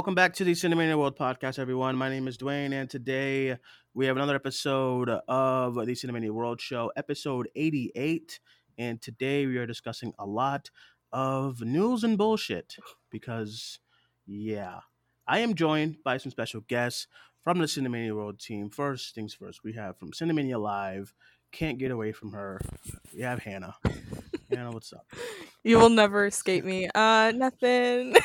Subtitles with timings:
[0.00, 1.94] Welcome back to the Cinemania World Podcast, everyone.
[1.94, 3.58] My name is Duane, and today
[3.92, 8.40] we have another episode of the Cinemania World Show, episode 88.
[8.78, 10.70] And today we are discussing a lot
[11.12, 12.76] of news and bullshit
[13.10, 13.78] because,
[14.26, 14.78] yeah,
[15.28, 17.06] I am joined by some special guests
[17.44, 18.70] from the Cinemania World team.
[18.70, 21.12] First things first, we have from Cinemania Live,
[21.52, 22.58] can't get away from her.
[23.14, 23.76] We have Hannah.
[24.50, 25.06] Hannah, what's up?
[25.62, 26.88] You will never escape me.
[26.94, 28.16] Uh, nothing.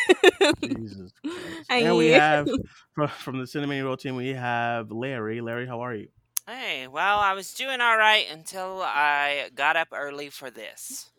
[0.63, 1.11] Jesus.
[1.21, 1.65] Christ.
[1.69, 1.77] Hi.
[1.79, 2.49] And we have
[2.93, 5.41] from, from the Cinemania World team, we have Larry.
[5.41, 6.07] Larry, how are you?
[6.47, 11.09] Hey, well, I was doing all right until I got up early for this.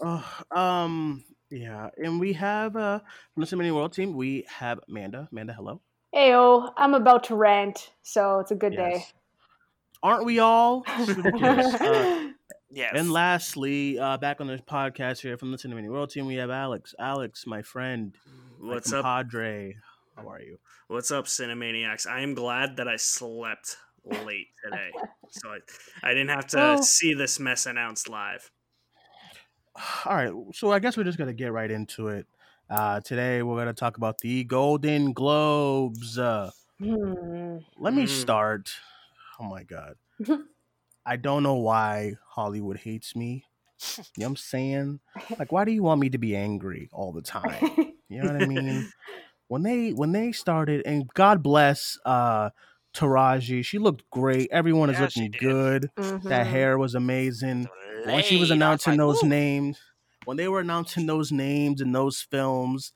[0.00, 3.00] Oh, um, yeah, and we have uh
[3.34, 5.28] from the Cinemania World team, we have Amanda.
[5.30, 5.80] Amanda, hello.
[6.14, 9.12] Ayo, I'm about to rant, so it's a good Yes.
[10.02, 10.84] Aren't we all?
[10.88, 12.23] Uh, day.
[12.74, 12.92] Yes.
[12.94, 16.50] and lastly, uh, back on the podcast here from the Cinemania World team, we have
[16.50, 16.94] Alex.
[16.98, 18.16] Alex, my friend,
[18.58, 19.04] my What's up?
[19.04, 19.76] compadre.
[20.16, 20.58] How are you?
[20.88, 22.06] What's up, Cinemaniacs?
[22.06, 23.76] I am glad that I slept
[24.24, 24.90] late today,
[25.30, 25.58] so I,
[26.10, 28.50] I didn't have to Well- see this mess announced live.
[30.04, 32.26] All right, so I guess we're just gonna get right into it.
[32.70, 36.18] Uh, today we're gonna talk about the Golden Globes.
[36.18, 37.58] Uh, Hmm.
[37.78, 38.08] let me Mm.
[38.08, 38.70] start.
[39.38, 39.94] Oh my god.
[41.06, 43.44] I don't know why Hollywood hates me.
[44.16, 45.00] You know what I'm saying?
[45.38, 47.62] Like, why do you want me to be angry all the time?
[48.08, 48.84] You know what I mean?
[49.48, 52.50] When they when they started, and God bless uh
[52.94, 54.50] Taraji, she looked great.
[54.52, 55.90] Everyone is Yeah, looking good.
[55.96, 56.50] That Mhm.
[56.50, 57.68] hair was amazing.
[58.06, 59.78] When she was announcing like, those "Ooh." names,
[60.26, 62.92] when they were announcing those names in those films,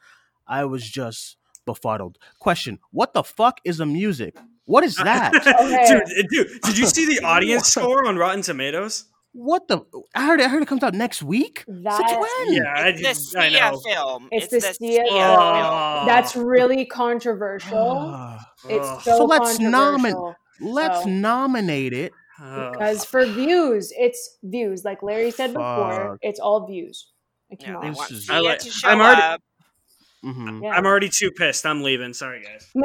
[0.47, 2.19] I was just befuddled.
[2.39, 4.37] Question: What the fuck is a music?
[4.69, 5.33] What is that?
[5.65, 6.01] Okay.
[6.15, 9.07] dude, dude, did you see the audience score on Rotten Tomatoes?
[9.33, 9.79] what the?
[10.15, 10.41] I heard.
[10.41, 11.65] I heard it comes out next week.
[11.67, 12.53] Since when?
[12.53, 14.29] Yeah, I, It's the Sia film.
[14.33, 15.39] It's It's, the the, Sia Sia, film.
[15.41, 16.03] Oh.
[16.07, 17.79] That's really controversial.
[18.13, 20.35] Ah, It's so, So let's nomin- controversial.
[20.61, 22.13] let's So- nominate it.
[22.39, 24.85] Because for views, it's views.
[24.85, 27.11] Like Larry said before, it's all views.
[27.51, 27.93] Like, Yeah, come they on.
[27.93, 29.41] This want is- Sia I like- to show I'm already- up.
[30.25, 30.63] Mhm.
[30.63, 30.71] Yeah.
[30.71, 31.65] I'm already too pissed.
[31.65, 32.13] I'm leaving.
[32.13, 32.67] Sorry, guys.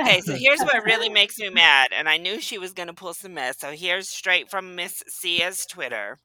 [0.00, 3.14] okay, so here's what really makes me mad, and I knew she was gonna pull
[3.14, 3.58] some mess.
[3.58, 6.18] So here's straight from Miss Sia's Twitter.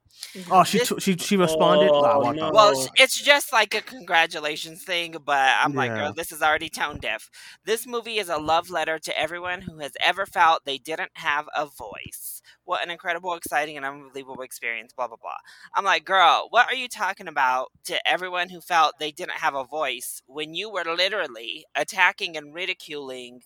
[0.51, 1.89] Oh, she This- t- she she responded.
[1.91, 2.51] Oh, Wow, no.
[2.51, 6.97] Well, it's just like a congratulations thing, but I'm like, girl, this is already tone
[6.99, 7.29] deaf.
[7.63, 11.47] This movie is a love letter to everyone who has ever felt they didn't have
[11.55, 12.38] a voice.
[12.65, 15.31] What an incredible, exciting, and unbelievable experience, blah, blah, blah.
[15.75, 19.55] I'm like, girl, what are you talking about to everyone who felt they didn't have
[19.55, 23.41] a voice when you were literally attacking and ridiculing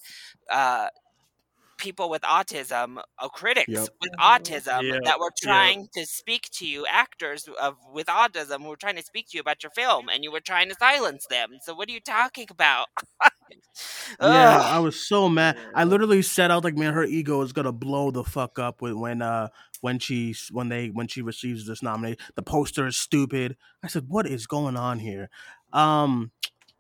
[0.52, 0.88] uh,
[1.84, 3.90] people with autism, uh, critics Yep.
[4.02, 5.44] with autism Yep, that were yep.
[5.44, 9.38] trying to speak to you, actors of with autism who were trying to speak to
[9.38, 11.50] you about your film, and you were trying to silence them.
[11.62, 12.88] So what are you talking about?
[14.22, 15.58] Yeah, I was so mad.
[15.74, 18.82] I literally said, "I was like, man, her ego is gonna blow the fuck up
[18.82, 19.50] with when uh
[19.82, 22.20] when she when they when she receives this nomination.
[22.36, 25.30] The poster is stupid." I said, "What is going on here?"
[25.74, 26.32] Um,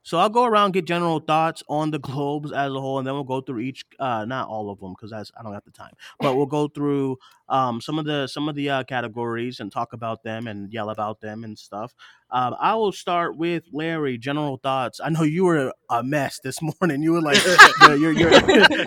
[0.03, 3.13] so I'll go around get general thoughts on the globes as a whole, and then
[3.13, 5.93] we'll go through each uh not all of them because I don't have the time,
[6.19, 7.17] but we'll go through
[7.49, 10.89] um some of the some of the uh, categories and talk about them and yell
[10.89, 11.95] about them and stuff.
[12.33, 14.17] Um, I will start with Larry.
[14.17, 14.99] General thoughts.
[14.99, 17.03] I know you were a mess this morning.
[17.03, 18.31] You were like your your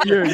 [0.05, 0.27] your,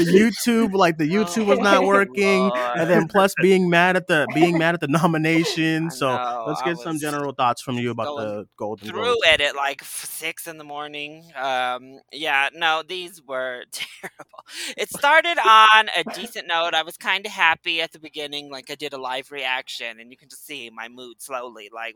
[0.00, 2.78] YouTube like the YouTube was not Oh, working, Lord.
[2.78, 5.90] and then plus being mad at the being mad at the nomination.
[5.90, 9.20] So know, let's get some general thoughts from you about the Golden through Globes.
[9.26, 11.24] it at like six in the morning.
[11.36, 14.44] Um, yeah, no, these were terrible.
[14.76, 16.74] It started on a decent note.
[16.74, 20.10] I was kind of happy at the beginning, like I did a live reaction, and
[20.10, 21.94] you can just see my mood slowly, like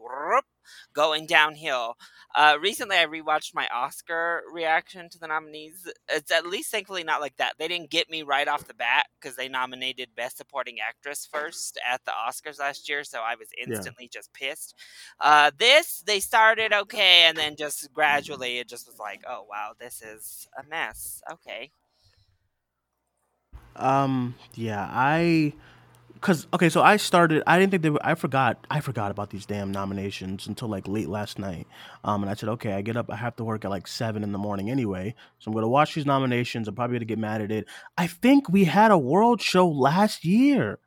[0.95, 1.97] going downhill.
[2.35, 5.87] Uh, recently, I rewatched my Oscar reaction to the nominees.
[6.09, 7.55] It's at least thankfully not like that.
[7.59, 11.79] They didn't get me right off the bat because they nominated Best Supporting Actress first
[11.89, 14.75] at the Oscars last year, so I was instantly just pissed.
[15.21, 19.73] Uh, this they started okay, and then just gradually it just was like, oh wow,
[19.79, 21.23] this is a mess.
[21.31, 21.71] Okay,
[23.77, 25.55] Um, yeah, I
[26.25, 27.43] Cause okay, so I started.
[27.47, 27.91] I didn't think they.
[27.91, 28.67] Were, I forgot.
[28.71, 31.67] I forgot about these damn nominations until like late last night.
[32.03, 33.11] Um, and I said, okay, I get up.
[33.13, 35.95] I have to work at like seven in the morning anyway, so I'm gonna watch
[35.95, 36.67] these nominations.
[36.67, 37.67] I'm probably gonna get mad at it.
[37.99, 40.79] I think we had a world show last year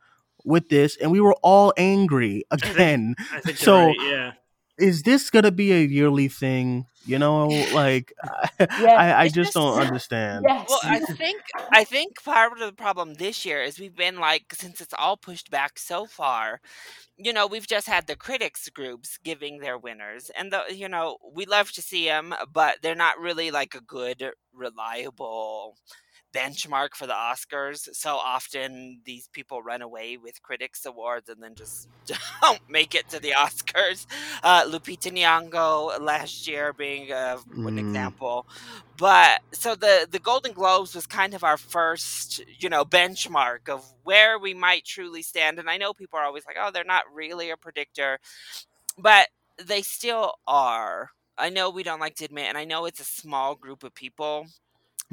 [0.43, 3.13] with this, and we were all angry again.
[3.19, 4.31] I think, I think so right, yeah.
[4.77, 6.85] Is this gonna be a yearly thing?
[7.05, 8.13] You know, like
[8.59, 8.67] Yeah.
[8.97, 10.45] I, I just just- don't understand.
[10.47, 10.67] Yes.
[10.69, 11.41] Well, I think
[11.71, 15.17] I think part of the problem this year is we've been like since it's all
[15.17, 16.59] pushed back so far.
[17.19, 21.17] You know, we've just had the critics groups giving their winners, and the you know
[21.33, 25.77] we love to see them, but they're not really like a good, reliable
[26.33, 27.87] benchmark for the Oscars.
[27.93, 31.87] So often these people run away with critics awards and then just
[32.41, 34.05] don't make it to the Oscars.
[34.43, 37.79] Uh, Lupita Nyong'o last year being uh, one Mm.
[37.79, 38.45] example,
[38.97, 43.85] but so the the Golden Globes was kind of our first, you know, benchmark of
[44.03, 45.59] where we might truly stand.
[45.59, 48.19] And I know people are always like, "Oh, they're not really a predictor,"
[48.97, 49.27] but
[49.63, 51.11] they still are.
[51.37, 53.93] I know we don't like to admit, and I know it's a small group of
[53.93, 54.47] people,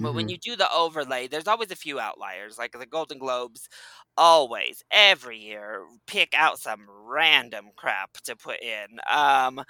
[0.03, 0.29] but when Mhm.
[0.29, 2.59] you do the overlay, there's always a few outliers.
[2.59, 3.69] Like the Golden Globes,
[4.17, 8.99] always, every year, pick out some random crap to put in.
[9.13, 9.63] Um,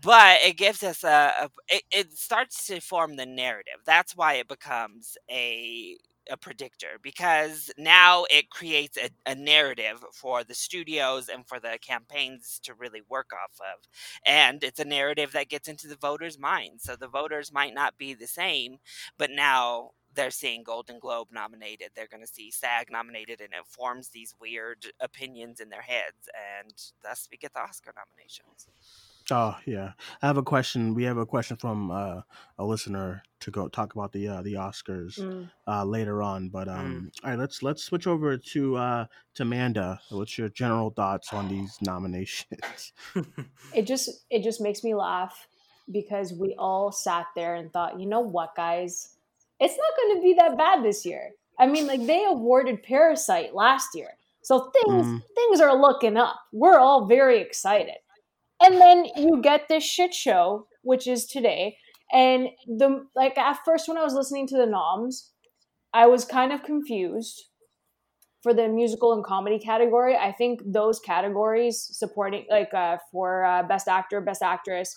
[0.00, 3.80] but it gives us a, a it, it starts to form the narrative.
[3.86, 5.96] That's why it becomes a
[6.30, 11.78] a predictor because now it creates a, a narrative for the studios and for the
[11.80, 13.88] campaigns to really work off of
[14.26, 17.98] and it's a narrative that gets into the voters minds so the voters might not
[17.98, 18.78] be the same
[19.18, 21.90] but now they're seeing Golden Globe nominated.
[21.94, 26.28] They're going to see SAG nominated, and it forms these weird opinions in their heads,
[26.60, 26.72] and
[27.02, 28.68] thus we get the Oscar nominations.
[29.32, 30.92] Oh yeah, I have a question.
[30.92, 32.20] We have a question from uh,
[32.58, 35.50] a listener to go talk about the uh, the Oscars Mm.
[35.66, 36.50] uh, later on.
[36.50, 40.00] But um, all right, let's let's switch over to uh, to Amanda.
[40.10, 42.92] What's your general thoughts on these nominations?
[43.74, 45.48] it just it just makes me laugh
[45.90, 49.16] because we all sat there and thought, you know what, guys,
[49.60, 51.30] it's not going to be that bad this year.
[51.58, 54.10] I mean, like they awarded Parasite last year,
[54.42, 55.22] so things Mm.
[55.34, 56.36] things are looking up.
[56.52, 57.96] We're all very excited,
[58.62, 61.76] and then you get this shit show, which is today.
[62.12, 65.30] And the like at first when I was listening to the noms,
[65.94, 67.44] I was kind of confused
[68.42, 70.16] for the musical and comedy category.
[70.16, 74.96] I think those categories supporting like uh, for uh, best actor, best actress,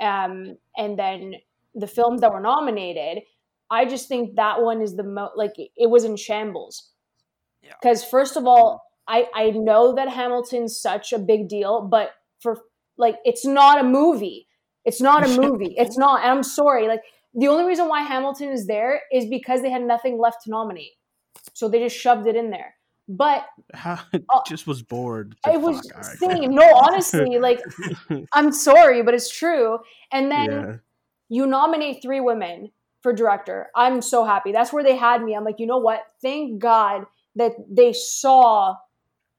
[0.00, 1.34] um, and then
[1.74, 3.22] the films that were nominated.
[3.70, 6.90] I just think that one is the most like it was in shambles.
[7.62, 7.72] Yeah.
[7.80, 12.10] Because first of all, I I know that Hamilton's such a big deal, but
[12.40, 12.58] for
[13.02, 14.48] like it's not a movie.
[14.86, 15.74] It's not a movie.
[15.76, 16.22] It's not.
[16.22, 16.88] And I'm sorry.
[16.88, 17.02] Like
[17.34, 20.92] the only reason why Hamilton is there is because they had nothing left to nominate,
[21.52, 22.74] so they just shoved it in there.
[23.08, 23.44] But
[23.74, 23.98] How,
[24.32, 25.34] Oh, just was bored.
[25.46, 25.90] it was
[26.22, 26.50] all right.
[26.50, 27.60] No, honestly, like
[28.32, 29.78] I'm sorry, but it's true.
[30.12, 30.76] And then yeah.
[31.28, 32.70] you nominate three women
[33.02, 33.68] for director.
[33.74, 34.52] I'm so happy.
[34.52, 35.34] That's where they had me.
[35.34, 36.02] I'm like, you know what?
[36.22, 37.04] Thank God
[37.34, 38.76] that they saw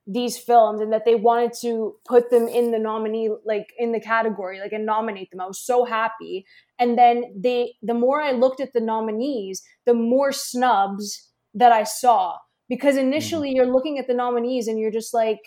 [0.06, 4.00] these films and that they wanted to put them in the nominee, like in the
[4.00, 5.40] category, like and nominate them.
[5.40, 6.44] I was so happy.
[6.78, 11.84] And then they, the more I looked at the nominees, the more snubs that I
[11.84, 12.36] saw.
[12.68, 13.08] Because mm-hmm.
[13.08, 15.40] initially you're looking at the nominees and you're just like,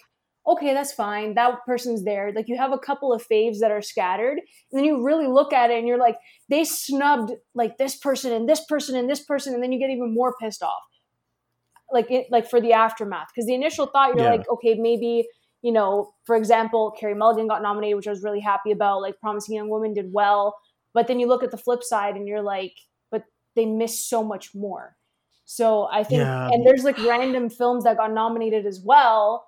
[0.47, 1.35] okay, that's fine.
[1.35, 2.31] That person's there.
[2.33, 4.39] Like you have a couple of faves that are scattered.
[4.39, 6.15] And then you really look at it and you're like,
[6.49, 9.53] they snubbed like this person and this person and this person.
[9.53, 10.81] And then you get even more pissed off.
[11.91, 13.27] Like it, like for the aftermath.
[13.33, 14.31] Because the initial thought you're Yeah.
[14.31, 15.27] like, okay, maybe,
[15.61, 19.01] you know, for example, Carey Mulligan got nominated, which I was really happy about.
[19.01, 20.57] Like Promising Young Woman did well.
[20.93, 22.73] But then you look at the flip side and you're like,
[23.11, 23.23] but
[23.55, 24.95] they missed so much more.
[25.45, 26.49] So I think, Yeah.
[26.51, 29.46] and there's like random films that got nominated as well,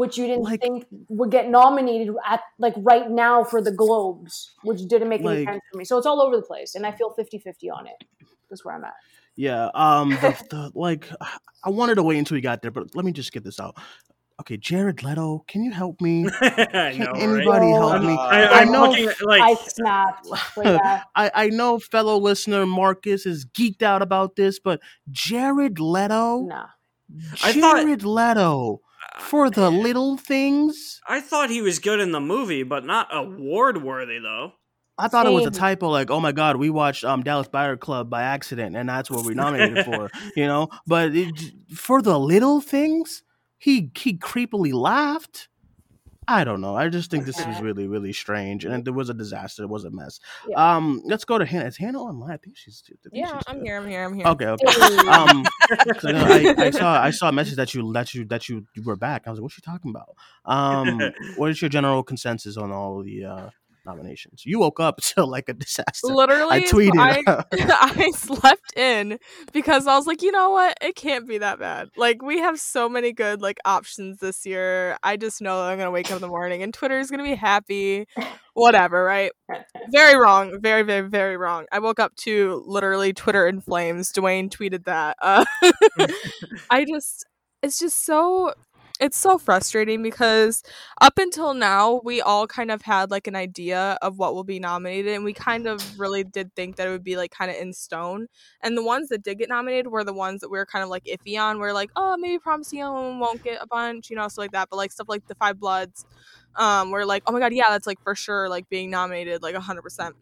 [0.00, 4.52] which you didn't Like- think would get nominated at like right now for the Globes,
[4.62, 5.84] which didn't make any Like- sense for me.
[5.84, 7.98] So it's all over the place, and I feel 50-50 on it.
[8.48, 8.94] That's where I'm at.
[9.36, 9.68] Yeah.
[9.74, 10.10] Um.
[10.10, 11.08] The, the like,
[11.64, 13.76] I wanted to wait until we got there, but let me just get this out.
[14.40, 16.26] Okay, Jared Leto, can you help me?
[16.40, 17.88] I Can know, anybody No.
[17.90, 18.16] help me?
[18.16, 20.26] I, I I'm know- looking like I snapped.
[20.56, 21.02] But yeah.
[21.14, 24.80] I, I know fellow listener Marcus is geeked out about this, but
[25.10, 26.66] Jared Leto, Nah.
[27.44, 28.80] I thought- Jared Leto
[29.20, 31.00] for the little things.
[31.06, 34.52] I thought he was good in the movie, but not award worthy though.
[34.98, 35.60] I thought it was a Same.
[35.60, 35.88] typo.
[35.88, 39.24] Like, oh my god, we watched um, Dallas Buyer Club by accident, and that's what
[39.24, 40.10] we nominated for.
[40.36, 43.22] You know, but it, for the little things,
[43.56, 45.48] he he creepily laughed.
[46.32, 46.76] I don't know.
[46.76, 49.64] I just think this is really, really strange, and there was a disaster.
[49.64, 50.20] It was a mess.
[50.48, 50.76] Yeah.
[50.76, 51.66] Um, let's go to Hannah.
[51.66, 52.30] Is Hannah online?
[52.30, 52.82] I think she's.
[52.86, 53.66] I think Yeah, she's I'm good.
[53.66, 53.76] here.
[53.78, 54.04] I'm here.
[54.04, 54.26] I'm here.
[54.26, 54.66] Okay, okay.
[55.08, 55.44] Um,
[55.92, 58.48] 'cause I, know I, I saw I saw a message that you that you that
[58.48, 59.24] you, you were back.
[59.26, 60.14] I was like, what's she talking about?
[60.44, 61.00] Um,
[61.36, 63.50] what is your general consensus on all the uh,
[63.84, 64.44] nominations?
[64.44, 66.08] You woke up to like a disaster.
[66.08, 66.98] Literally, I tweeted.
[66.98, 67.44] I,
[68.06, 69.18] I slept in
[69.52, 70.76] because I was like, you know what?
[70.80, 71.90] It can't be that bad.
[71.96, 74.96] Like we have so many good like options this year.
[75.02, 77.34] I just know I'm gonna wake up in the morning and Twitter is gonna be
[77.34, 78.06] happy.
[78.54, 79.32] Whatever, right?
[79.90, 80.60] Very wrong.
[80.60, 81.66] Very, very, very wrong.
[81.72, 84.10] I woke up to literally Twitter in flames.
[84.10, 85.16] Duane tweeted that.
[85.20, 85.44] Uh,
[86.70, 87.26] I just,
[87.62, 88.52] it's just so
[89.00, 90.62] it's so frustrating because
[91.00, 94.60] up until now we all kind of had like an idea of what will be
[94.60, 97.56] nominated and we kind of really did think that it would be like kind of
[97.56, 98.26] in stone.
[98.60, 100.90] And the ones that did get nominated were the ones that we were kind of
[100.90, 101.58] like iffy on.
[101.58, 104.68] We're like oh maybe promising young won't get a bunch you know stuff like that.
[104.70, 106.04] But like stuff like the five bloods
[106.56, 109.54] um we're like oh my god yeah that's like for sure like being nominated like
[109.54, 110.12] 100%.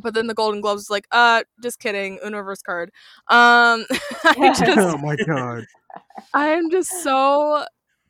[0.00, 2.90] But then the golden globes was like uh just kidding uno reverse card.
[3.28, 3.86] Um
[4.24, 5.64] I just, oh my god.
[6.34, 7.64] I'm just so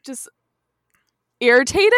[0.08, 0.28] just
[1.40, 1.92] irritated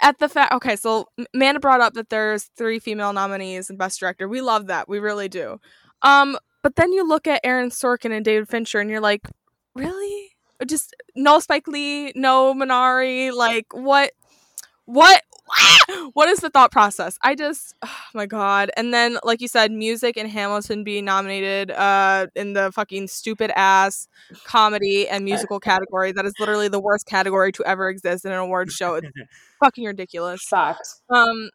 [0.00, 0.52] at the fact.
[0.54, 4.28] Okay, so M- Amanda brought up that there's three female nominees in Best Director.
[4.28, 4.88] We love that.
[4.88, 5.60] We really do.
[6.02, 9.28] Um, but then you look at Aaron Sorkin and David Fincher, and you're like,
[9.74, 10.30] really?
[10.66, 13.32] Just no Spike Lee, no Minari.
[13.32, 14.12] Like what?
[14.84, 15.22] What?
[16.14, 17.18] What is the thought process?
[17.22, 18.70] I just, oh my god.
[18.76, 23.50] And then, like you said, music and Hamilton being nominated uh, in the fucking stupid
[23.56, 24.08] ass
[24.44, 26.12] comedy and musical category.
[26.12, 28.94] That is literally the worst category to ever exist in an award show.
[28.94, 29.08] It's
[29.60, 30.42] fucking ridiculous.
[30.48, 31.02] Facts.
[31.10, 31.50] Um,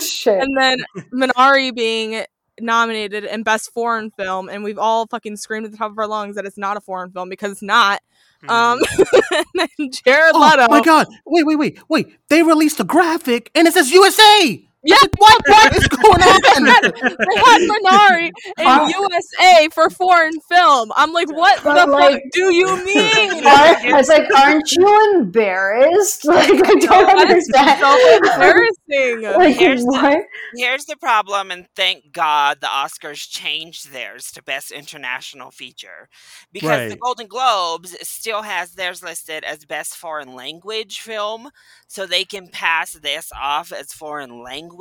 [0.00, 0.42] Shit.
[0.42, 0.78] and then
[1.14, 2.24] Minari being
[2.60, 6.06] nominated in best foreign film, and we've all fucking screamed at the top of our
[6.06, 8.00] lungs that it's not a foreign film because it's not.
[8.48, 8.80] Um,
[9.32, 10.62] and then Jared Leto.
[10.62, 11.06] Oh my god!
[11.26, 12.18] Wait, wait, wait, wait!
[12.28, 14.65] They released a graphic and it says USA.
[14.86, 16.66] Yeah, what what is going they on?
[16.66, 16.82] had,
[17.24, 20.92] they had Minari in USA for foreign film.
[20.96, 23.46] I'm like, what But, the like, fuck do you mean?
[23.46, 26.24] I was like, aren't you embarrassed?
[26.26, 27.78] Like, I don't That is understand.
[27.78, 29.22] so embarrassing.
[29.36, 30.18] Like, here's what?
[30.52, 36.08] the, here's the problem, and thank God the Oscars changed theirs to Best International Feature
[36.52, 41.50] because the Golden Globes still has theirs listed as Best Foreign Language Film,
[41.86, 44.75] so they can pass this off as foreign language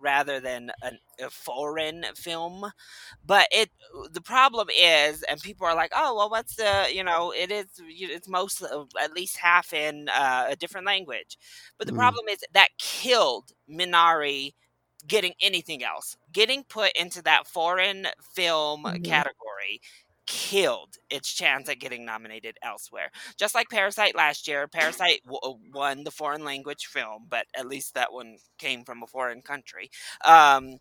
[0.00, 2.70] rather than an, a foreign film.
[3.24, 3.70] But it
[4.12, 7.66] the problem is, and people are like, oh well, what's the you know it is
[7.78, 8.62] it's most
[9.00, 11.38] at least half in uh, a different language.
[11.78, 11.94] But the Mm.
[11.94, 14.52] problem is that killed Minari
[15.06, 16.16] getting anything else.
[16.32, 19.02] Getting put into that foreign film Mhm.
[19.02, 19.80] category
[20.28, 23.10] killed its chance at getting nominated elsewhere.
[23.38, 27.94] Just like Parasite last year, Parasite w- won the foreign language film, but at least
[27.94, 29.90] that one came from a foreign country.
[30.24, 30.78] Um,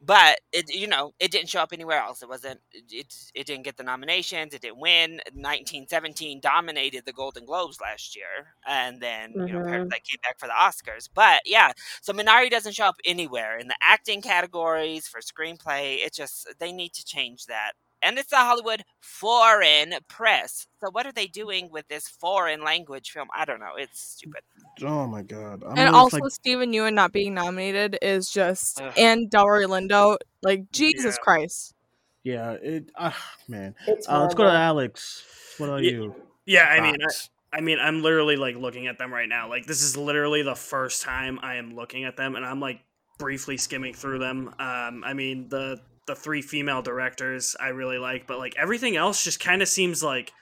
[0.00, 2.22] but it, you know, it didn't show up anywhere else.
[2.22, 2.60] It wasn't.
[2.72, 4.52] It, it didn't get the nominations.
[4.54, 5.20] It didn't win.
[5.34, 9.66] 1917 dominated the Golden Globes last year, and then you know Mhm.
[9.66, 11.08] Parasite came back for the Oscars.
[11.12, 15.98] But yeah, so Minari doesn't show up anywhere in the acting categories for screenplay.
[16.04, 17.72] It just they need to change that.
[18.02, 20.66] And it's the Hollywood foreign press.
[20.82, 23.28] So what are they doing with this foreign language film?
[23.36, 23.72] I don't know.
[23.76, 24.42] It's stupid.
[24.82, 25.62] Oh my god!
[25.66, 28.92] I'm and also like, Steven Yeun not being nominated is just Ugh.
[28.96, 31.22] and Delroy Lindo like Jesus Yeah.
[31.24, 31.74] Christ.
[32.22, 32.90] yeah, it.
[32.94, 33.12] Uh,
[33.48, 34.50] man, uh, let's go to.
[34.50, 35.24] Alex.
[35.58, 36.14] What are Ye- you?
[36.44, 39.48] Yeah, I mean, I, I mean, I'm literally like looking at them right now.
[39.48, 42.80] Like this is literally the first time I am looking at them, and I'm like
[43.18, 44.48] briefly skimming through them.
[44.58, 49.24] Um, I mean the the three female directors I really like, but like everything else
[49.24, 50.32] just kind of seems like,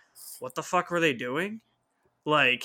[0.41, 1.61] what the fuck were they doing?
[2.27, 2.65] Like,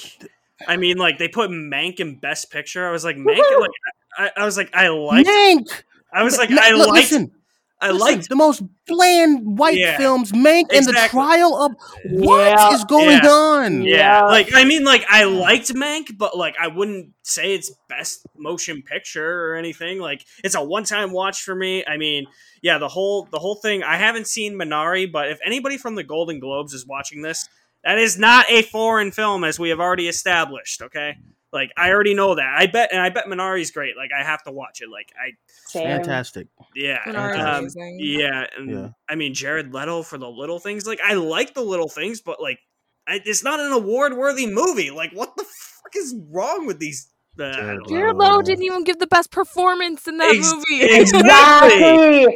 [0.67, 2.87] I mean, like they put Mank in Best Picture.
[2.87, 3.69] I was like, Mank, like
[4.17, 5.83] I, I was like, I like Mank.
[6.13, 6.91] I was like, L- I l- liked.
[6.93, 7.31] Listen,
[7.81, 8.29] I listen, liked.
[8.29, 10.31] the most bland white Yeah, films.
[10.33, 11.71] Mank and the trial of
[12.03, 12.85] what is Yeah.
[12.89, 13.29] going Yeah.
[13.29, 13.81] on?
[13.83, 14.25] Yeah, Yeah.
[14.25, 18.81] like I mean, like I liked Mank, but like I wouldn't say it's best motion
[18.81, 19.99] picture or anything.
[19.99, 21.85] Like it's a one-time watch for me.
[21.87, 22.25] I mean,
[22.61, 23.81] yeah, the whole the whole thing.
[23.83, 27.47] I haven't seen Minari, but if anybody from the Golden Globes is watching this,
[27.85, 30.81] that is not a foreign film, as we have already established.
[30.81, 31.15] Okay,
[31.51, 32.55] like I already know that.
[32.57, 33.97] I bet, and I bet Minari's great.
[33.97, 34.89] Like I have to watch it.
[34.89, 35.31] Like I,
[35.67, 35.87] Same.
[35.87, 36.47] Fantastic.
[36.75, 38.89] yeah, Minari's um, yeah, and Yeah.
[39.09, 40.85] I mean Jared Leto for the little things.
[40.85, 42.59] Like I like the little things, but like
[43.07, 44.91] I, it's not an award-worthy movie.
[44.91, 47.07] Like what the fuck is wrong with these?
[47.39, 47.79] Uh, Jared.
[47.87, 48.31] Jared Leto.
[48.31, 50.83] Leto didn't even give the best performance in that Ex- movie.
[50.83, 52.25] Exactly.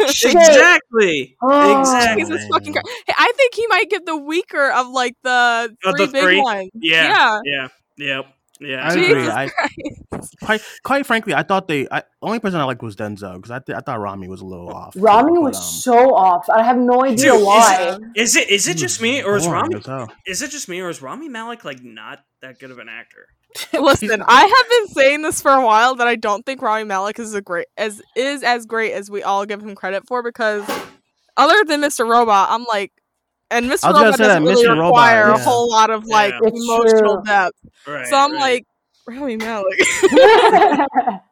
[0.00, 0.40] Exactly.
[0.40, 1.36] Exactly.
[1.42, 1.80] Oh.
[1.80, 2.24] Exactly.
[2.24, 2.88] Jesus fucking Christ.
[3.06, 6.22] Hey, I think he might get the weaker of like the Of three the big
[6.22, 6.40] three?
[6.40, 6.70] ones.
[6.74, 7.40] Yeah.
[7.44, 7.68] Yeah.
[7.96, 8.16] Yeah.
[8.16, 8.26] Yep.
[8.60, 9.28] Yeah, I agree.
[9.28, 9.50] I
[10.42, 11.86] quite quite frankly, I thought they.
[11.90, 14.44] I, only person I liked was Denzel because I, th- I thought Rami was a
[14.44, 14.94] little off.
[14.96, 16.48] Rami But, was um, so off.
[16.50, 17.98] I have no idea Dude, why.
[18.16, 20.88] Is it is it just me or is Rami as is it just me or
[20.88, 23.26] is Rami Malek like not that good of an actor?
[23.72, 27.18] Listen, I have been saying this for a while that I don't think Rami Malek
[27.18, 30.68] is a great as is as great as we all give him credit for because
[31.36, 32.08] other than Mr.
[32.08, 32.92] Robot, I'm like
[33.50, 33.84] and Mr.
[33.84, 34.70] I Robot doesn't really Mr.
[34.70, 36.50] Robot, require a whole lot of like Yeah.
[36.52, 37.22] Emotional true.
[37.24, 37.56] depth.
[37.86, 38.06] Right.
[38.06, 38.40] so I'm right.
[38.40, 38.66] like
[39.06, 39.78] Rami Malek.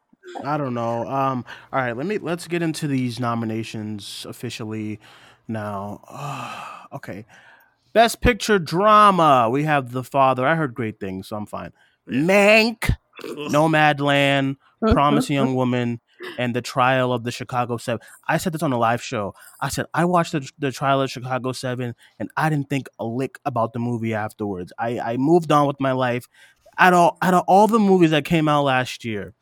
[0.44, 1.06] I don't know.
[1.08, 4.98] Um, all right, let me let's get into these nominations officially
[5.46, 6.00] now.
[6.92, 7.24] okay,
[7.92, 9.48] best picture drama.
[9.50, 10.46] We have The Father.
[10.46, 11.72] I heard great things, so I'm fine.
[12.08, 12.90] Mank,
[13.22, 16.00] Nomadland, Promising Young Woman,
[16.38, 18.00] and The Trial of the Chicago Seven.
[18.28, 19.34] I said this on a live show.
[19.60, 23.04] I said I watched the, the Trial of Chicago Seven, and I didn't think a
[23.04, 24.72] lick about the movie afterwards.
[24.78, 26.26] I, I moved on with my life.
[26.78, 29.34] Out of out of all the movies that came out last year,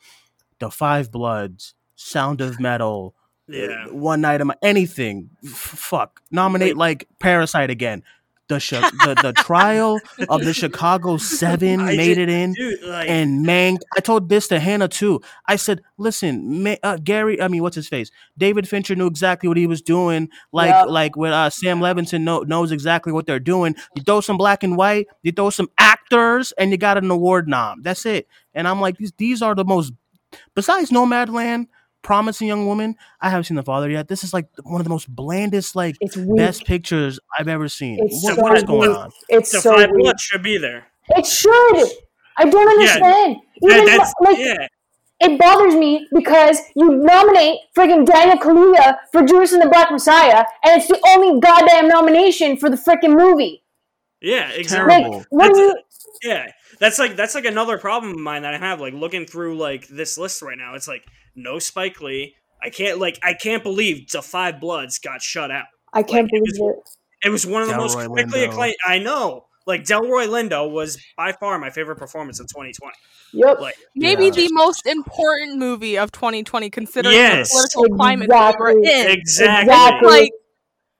[0.61, 3.14] The Five Bloods, Sound of Metal,
[3.49, 3.87] Yeah.
[3.88, 8.02] One Night of My anything, f- fuck, nominate like Parasite again.
[8.49, 8.59] The,
[9.05, 9.99] the the trial
[10.29, 13.79] of the Chicago Seven I made ju- it in Dude, like and Mank.
[13.97, 15.23] I told this to Hannah too.
[15.47, 17.41] I said, "Listen, uh, Gary.
[17.41, 18.11] I mean, what's his face?
[18.37, 20.29] David Fincher knew exactly what he was doing.
[20.53, 23.75] Like, like with uh, Sam Levinson know, knows exactly what they're doing.
[23.95, 27.49] You throw some black and white, you throw some actors, and you got an award
[27.49, 27.81] nom.
[27.83, 28.29] That's it.
[28.53, 29.93] And I'm like, these these are the most.
[30.55, 31.67] Besides Nomadland,
[32.04, 32.94] Promising Young Woman.
[33.20, 34.06] I haven't seen The Father yet.
[34.06, 36.37] This is like one of the most blandest, like It's weak.
[36.37, 37.99] best pictures I've ever seen.
[38.00, 38.99] It's What, so what is going weak.
[38.99, 39.11] on?
[39.28, 40.04] It's the so Five weak.
[40.04, 40.87] Bloods should be there.
[41.08, 41.88] It should.
[42.37, 43.37] I don't understand.
[43.62, 44.66] Yeah, Even that's like yeah.
[45.20, 50.44] it bothers me because you nominate friggin' Daniel Kaluuya for Judas and the Black Messiah,
[50.64, 53.62] and it's the only goddamn nomination for the frickin' movie.
[54.20, 55.11] Yeah, exactly.
[55.18, 55.76] Like, what do you?
[56.23, 58.80] Yeah, that's like that's like another problem of mine that I have.
[58.80, 61.04] Like looking through like this list right now, it's like
[61.35, 62.37] no Spike Lee.
[62.62, 65.67] I can't like I can't believe the Five Bloods got shut out.
[65.93, 66.88] I can't Like, it believe it.
[67.26, 68.49] It was one of the most critically Lindo.
[68.49, 68.76] acclaimed.
[68.87, 72.95] I know, like Delroy Lindo was by far my favorite performance of 2020.
[73.33, 73.61] Yep.
[73.61, 74.31] Like Maybe Yeah.
[74.31, 77.49] the most important movie of 2020 considering Yes.
[77.50, 79.00] the political climate that we're Exactly.
[79.13, 79.19] in.
[79.19, 79.63] exactly.
[79.73, 80.08] Exactly.
[80.08, 80.30] Like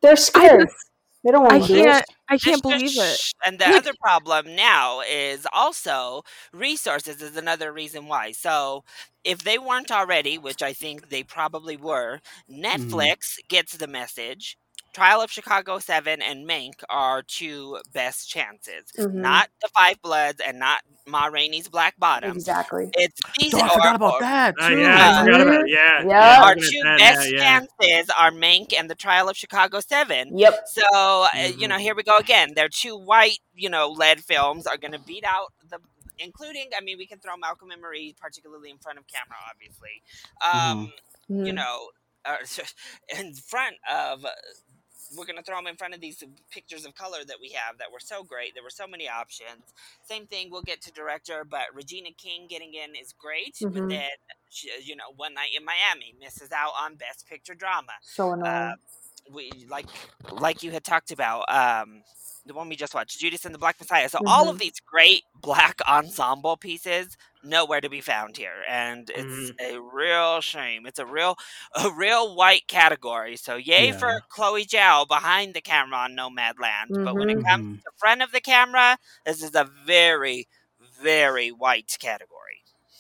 [0.03, 0.61] They're scared.
[0.69, 0.91] just-
[1.25, 2.05] they don't I want to can't it.
[2.29, 3.21] I can't Shh, shh, believe it.
[3.47, 8.33] And the other problem now is also resources is another reason why.
[8.33, 8.85] So
[9.25, 12.65] if they weren't already, which I think they probably were, mm-hmm.
[12.65, 14.59] Netflix gets the message.
[14.95, 18.85] Trial of Chicago 7 and Mank are two best chances.
[18.97, 19.15] Mhm.
[19.15, 22.31] Not the Five Bloods and not Ma Rainey's Black Bottom.
[22.37, 22.91] Exactly.
[22.95, 25.69] It's these Oh, I are, forgot about or- that Uh, yeah, I forgot about Mhm.
[25.69, 26.03] yeah.
[26.03, 26.07] Yeah.
[26.09, 27.61] yeah, Our two that best now, yeah.
[27.61, 30.39] chances are Mank and the Trial of Chicago 7.
[30.39, 30.65] Yep.
[30.69, 31.69] So, uh, you Mm-hmm.
[31.71, 32.55] know, here we go again.
[32.55, 35.81] Their two white, you know, led films are going to beat out the,
[36.19, 40.03] including, I mean, we can throw Malcolm and Marie, particularly in front of camera, obviously.
[40.41, 40.93] Um,
[41.29, 41.55] You Mhm.
[41.55, 41.91] know,
[42.27, 42.37] uh,
[43.09, 44.25] in front of.
[45.15, 47.79] Uh, we're gonna throw them in front of these pictures of color that we have
[47.79, 48.55] that were so great.
[48.55, 49.73] There were so many options.
[50.05, 50.51] Same thing.
[50.51, 53.65] We'll get to director, but Regina King getting in is great.
[53.73, 53.89] But Mhm.
[53.89, 54.11] then,
[54.51, 58.51] she, you know, One Night in Miami misses out on Best Picture Drama So annoying.
[58.51, 58.77] uh,
[59.31, 59.87] we like
[60.33, 62.03] like you had talked about um
[62.47, 64.09] the one we just watched judas and the black messiah.
[64.09, 64.59] So all of Mhm.
[64.59, 68.63] these great black ensemble pieces nowhere to be found here.
[68.69, 70.87] And it's a real shame.
[70.87, 71.37] It's a real
[71.75, 73.37] a real white category.
[73.37, 73.93] So yay Yeah.
[73.93, 77.45] for chloe zhao behind the camera on nomadland but when it Mhm.
[77.49, 80.47] comes to front of the camera this is a very
[81.03, 82.44] very white category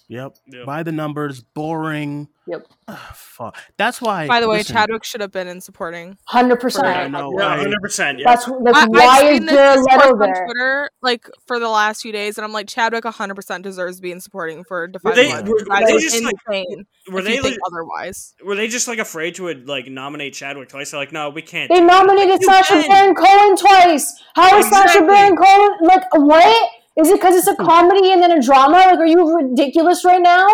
[0.08, 0.36] Yep.
[0.52, 0.66] Yep.
[0.66, 2.28] By the numbers, boring.
[2.46, 2.66] Yep.
[2.88, 3.56] Ah, fuck.
[3.78, 4.26] That's why.
[4.28, 6.18] By the way, listen, Chadwick should have been in supporting.
[6.26, 7.10] Hundred percent.
[7.14, 8.18] Yeah, I- hundred percent.
[8.18, 8.24] Yeah.
[8.28, 10.44] That's that's I, why I've is seen this Jared discourse Leto on there?
[10.44, 14.02] Twitter like for the last few days, and I'm like, Chadwick 100 percent deserves to
[14.02, 15.48] be in supporting for Define they- Blood.
[15.48, 16.86] were- That were they is just, like- insane.
[17.10, 18.34] Were if they you think like, otherwise?
[18.44, 20.90] were they just like afraid to like nominate Chadwick twice?
[20.90, 21.70] They're like, no, we can't.
[21.70, 22.88] They do that." nominated You Sacha can.
[22.90, 24.20] Baron Cohen twice.
[24.34, 25.06] How is Sacha Exactly.
[25.06, 26.70] Baron Cohen like what?
[26.96, 28.76] Is it because it's a comedy and then a drama?
[28.78, 30.46] Like, are you ridiculous right now?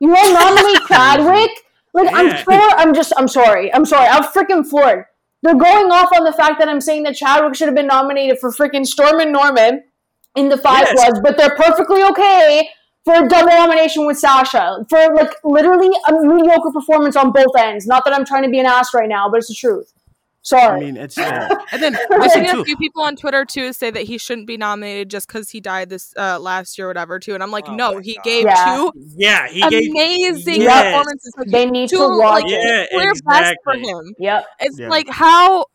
[0.00, 1.50] You won't nominate Chadwick?
[1.94, 2.42] Like, I'm Yeah.
[2.44, 2.72] floored.
[2.76, 3.72] I'm just, I'm sorry.
[3.72, 4.06] I'm sorry.
[4.08, 5.04] I'm freaking floored.
[5.42, 8.38] They're going off on the fact that I'm saying that Chadwick should have been nominated
[8.38, 9.84] for freaking Stormin' Norman
[10.34, 11.18] in the Five Yes.
[11.22, 12.68] But they're perfectly okay
[13.04, 17.86] for a double nomination with Sacha for like literally a mediocre performance on both ends.
[17.86, 19.92] Not that I'm trying to be an ass right now, but it's the truth.
[20.46, 20.76] Sorry.
[20.76, 21.18] I mean, it's.
[21.18, 24.16] Uh, and then I've listen seen a few people on Twitter too say that he
[24.16, 27.42] shouldn't be nominated just because he died this uh, last year or whatever too, and
[27.42, 28.24] I'm like, Oh no, he God.
[28.24, 28.64] gave Yeah.
[28.76, 29.90] two Yeah, he gave.
[29.90, 30.84] amazing Yes.
[30.84, 31.32] performances.
[31.36, 32.88] Like, They need two, to watch like, it.
[32.92, 34.14] Yeah, clear best for him.
[34.18, 34.46] Yep.
[34.60, 34.88] It's Yeah.
[34.88, 35.66] like how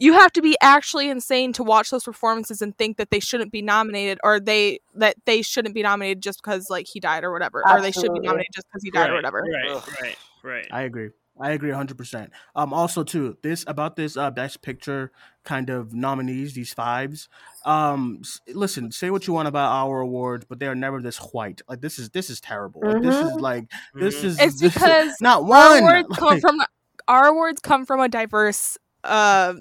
[0.00, 3.52] you have to be actually insane to watch those performances and think that they shouldn't
[3.52, 7.32] be nominated or they that they shouldn't be nominated just because like he died or
[7.32, 10.16] whatever or they should be nominated just because he died right, or whatever Right, right,
[10.42, 10.66] right.
[10.70, 11.10] I agree.
[11.40, 12.30] I agree 100%.
[12.54, 15.12] Um also too, this about this uh best picture
[15.44, 17.28] kind of nominees, these fives.
[17.64, 21.18] Um s- listen, say what you want about our awards, but they are never this
[21.18, 21.60] white.
[21.68, 22.82] Like this is this is terrible.
[22.84, 23.40] Like, this is Mhm.
[23.40, 24.24] like this Mhm.
[24.24, 25.78] is it's this is- because not our one.
[25.80, 26.60] awards come like, from
[27.06, 29.54] our awards come from a diverse uh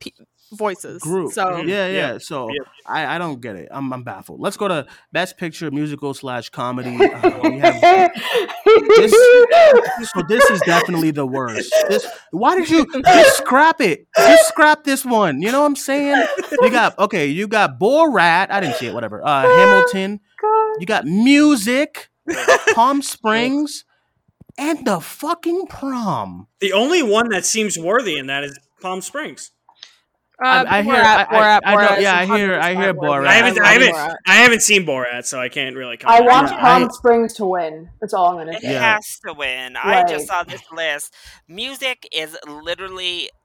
[0.00, 0.10] pe-
[0.52, 1.32] voices group.
[1.32, 1.68] so Mhm.
[1.68, 2.12] yeah, Yeah.
[2.12, 2.18] yeah.
[2.18, 2.60] So Yeah.
[2.86, 3.68] I, I don't get it.
[3.70, 4.40] I'm I'm baffled.
[4.40, 6.96] Let's go to best picture musical slash comedy.
[7.16, 8.10] Uh, we have
[10.12, 11.72] so this is definitely the worst.
[11.88, 14.06] This why did you just scrap it?
[14.16, 15.42] Just scrap this one.
[15.42, 16.24] You know what I'm saying?
[16.60, 17.26] You got okay.
[17.26, 18.50] You got Borat.
[18.50, 18.94] I didn't see it.
[18.94, 19.24] Whatever.
[19.26, 20.20] Uh, Hamilton.
[20.78, 22.08] You got music.
[22.74, 23.84] Palm Springs.
[24.58, 26.46] And the fucking prom.
[26.60, 29.52] The only one that seems worthy in that is Palm Springs.
[30.42, 30.94] Uh, I, I hear.
[30.94, 32.58] Borat, I, I, Borat, I know, yeah, I hear.
[32.58, 32.92] I hear.
[32.94, 33.26] Borat.
[33.26, 34.16] I haven't, I love haven't, Borat.
[34.26, 35.94] I haven't seen Borat, so I can't really.
[36.04, 36.26] I comment.
[36.26, 37.88] want Palm I- Springs to win.
[38.00, 38.72] That's all I'm gonna It say.
[38.72, 38.94] Yeah.
[38.96, 39.76] has to win.
[39.76, 41.14] I just saw this list.
[41.48, 43.35] Music is literally uh,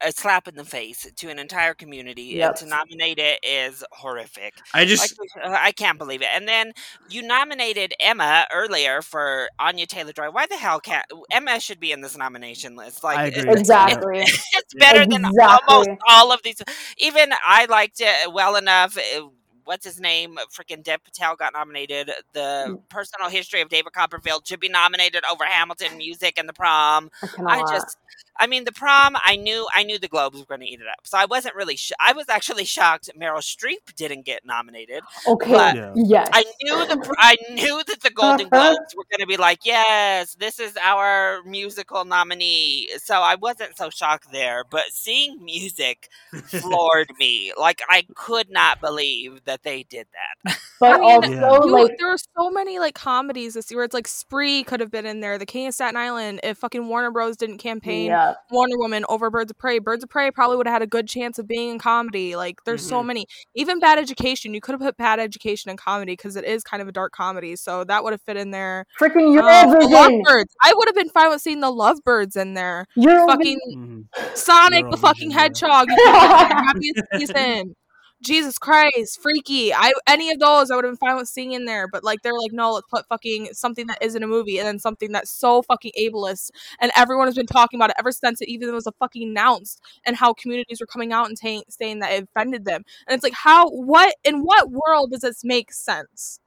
[0.00, 2.48] a slap in the face to an entire community, Yep.
[2.48, 4.54] and to nominate it is horrific.
[4.74, 6.28] I just, uh, I can't believe it.
[6.34, 6.72] And then
[7.08, 10.30] you nominated Emma earlier for Anya Taylor Joy.
[10.30, 13.04] Why the hell can't Emma should be in this nomination list?
[13.04, 13.52] Like, I agree.
[13.52, 14.20] Exactly.
[14.52, 15.46] it's better than Exactly.
[15.68, 16.60] almost all of these.
[16.98, 18.96] Even I liked it well enough.
[18.98, 19.28] uh,
[19.64, 20.38] What's his name?
[20.56, 22.12] Freaking Dev Patel got nominated.
[22.34, 22.88] The Mm.
[22.88, 27.10] personal history of David Copperfield should be nominated over Hamilton music and the prom.
[27.20, 27.68] I I cannot.
[27.68, 27.96] just,
[28.38, 29.16] I mean, the prom.
[29.24, 31.06] I knew, I knew the Globes were going to eat it up.
[31.06, 31.76] So I wasn't really.
[31.76, 35.02] Sh- I was actually shocked Meryl Streep didn't get nominated.
[35.26, 35.52] okay.
[35.52, 35.92] but- Yeah.
[35.96, 36.28] Yes.
[36.32, 38.74] I knew the I knew that the Golden uh-huh.
[38.74, 42.88] Globes were going to be like, yes, this is our musical nominee.
[42.98, 46.08] So I wasn't so shocked there, but seeing music
[46.44, 47.52] floored me.
[47.58, 50.58] Like I could not believe that they did that.
[50.80, 51.64] but I mean, also Yeah.
[51.64, 53.82] You- like there were so many like comedies this year.
[53.84, 55.38] It's like Spree could have been in there.
[55.38, 56.40] The King of Staten Island.
[56.42, 58.25] If fucking Warner Bros didn't campaign yeah.
[58.50, 61.08] Wonder Woman over Birds of Prey, Birds of Prey probably would have had a good
[61.08, 62.36] chance of being in comedy.
[62.36, 63.06] Like there's so Mhm.
[63.06, 63.26] many.
[63.54, 66.80] Even Bad Education, you could have put Bad Education in comedy because it is kind
[66.82, 67.56] of a dark comedy.
[67.56, 68.86] So that would have fit in there.
[69.00, 70.54] Freaking Um, the Lovebirds.
[70.62, 72.86] I would have been fine with seeing the Lovebirds in there.
[72.96, 73.26] Eurovision.
[73.26, 74.36] Fucking Mhm.
[74.36, 75.40] Sonic the fucking yeah.
[75.40, 75.88] Hedgehog.
[75.88, 77.74] You could have had happiest season.
[78.22, 79.74] Jesus Christ, freaky.
[79.74, 82.22] I any of those I would have been fine with seeing in there, but like
[82.22, 85.30] they're like, no, let's put fucking something that isn't a movie and then something that's
[85.30, 86.50] so fucking ableist
[86.80, 89.80] and everyone has been talking about it ever since it even was a fucking announced
[90.06, 92.84] and how communities were coming out and saying saying that it offended them.
[93.06, 96.40] And it's like how what in what world does this make sense?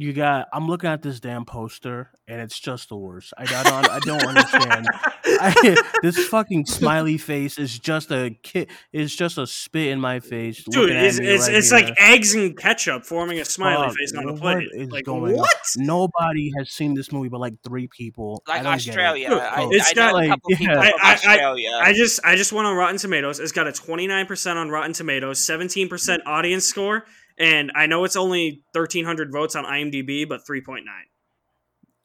[0.00, 0.46] You got.
[0.52, 3.32] I'm looking at this damn poster, and it's just the worst.
[3.36, 3.90] I, I don't.
[3.90, 4.86] I don't understand.
[5.24, 8.70] I, this fucking smiley face is just a kid.
[8.92, 10.62] It's just a spit in my face.
[10.62, 13.88] dude, looking at it's me it's, right it's like eggs and ketchup forming a smiley
[13.88, 14.68] Fuck, face on a what plate.
[14.72, 15.38] is Like going on?
[15.38, 15.56] what?
[15.76, 18.40] Nobody has seen this movie but like three people.
[18.46, 18.76] Like don't it.
[18.76, 19.28] Australia.
[19.32, 20.92] I, oh, it's I got, like- yeah.
[21.02, 21.70] Australia.
[21.82, 23.40] I just I just went on Rotten Tomatoes.
[23.40, 27.04] It's got a 29% on Rotten Tomatoes, 17% audience score,
[27.38, 30.82] and I know it's only 1300 votes on IMDb, but 3.9.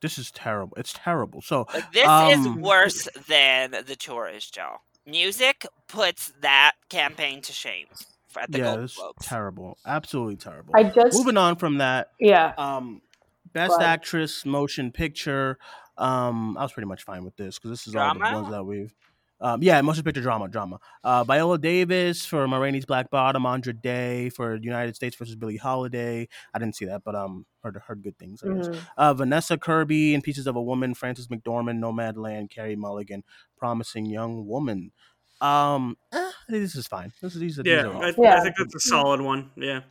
[0.02, 0.76] This is terrible.
[0.78, 1.42] It's terrible.
[1.42, 4.78] So Like, this is um, worse than the tourist, Joe.
[5.06, 9.26] Music puts that campaign to shame f- at the yeah, Golden Globes.
[9.26, 9.78] terrible.
[9.86, 10.74] Absolutely terrible.
[10.76, 12.54] I just Moving on from that, yeah.
[12.58, 13.02] um,
[13.54, 13.90] best Go ahead.
[13.90, 15.58] actress, motion picture.
[15.98, 18.64] Um, I was pretty much fine with this because this is all the ones that
[18.66, 18.94] we've.
[19.42, 20.80] Um, yeah, motion picture drama, drama.
[21.04, 25.58] Uh, Viola Davis for Ma Rainey's Black Bottom, Andra Day for United States versus Billie
[25.58, 26.28] Holiday.
[26.54, 28.42] I didn't see that, but um, heard heard good things.
[28.44, 28.68] I guess.
[28.70, 28.88] Mhm.
[28.98, 33.24] Uh, Vanessa Kirby in Pieces of a Woman, Frances McDormand, Nomadland, Carey Mulligan,
[33.58, 34.92] Promising Young Woman.
[35.42, 37.12] Um, eh, this is fine.
[37.22, 38.38] This is, these are, these are all I, Yeah.
[38.38, 39.52] I think that's a solid one.
[39.58, 39.82] Yeah.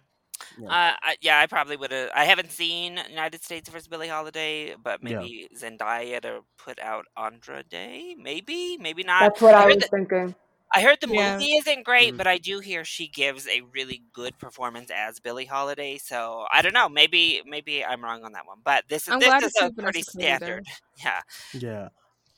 [0.62, 2.10] Uh, I, yeah, I probably would have.
[2.14, 5.20] I haven't seen United States versus Billie Holiday, but Yeah.
[5.20, 8.14] maybe Zendaya to put out Andra Day.
[8.18, 9.20] Maybe, maybe not.
[9.20, 10.34] That's what I heard was the- thinking.
[10.74, 11.34] I heard the Yeah.
[11.36, 12.16] movie isn't great, Mm.
[12.16, 15.98] but I do hear she gives a really good performance as Billie Holiday.
[15.98, 16.88] So I don't know.
[16.88, 18.60] Maybe maybe I'm wrong on that one.
[18.64, 20.66] But this is I'm this is a pretty Vanessa Kirby standard.
[21.04, 21.20] Yeah.
[21.52, 21.88] Yeah.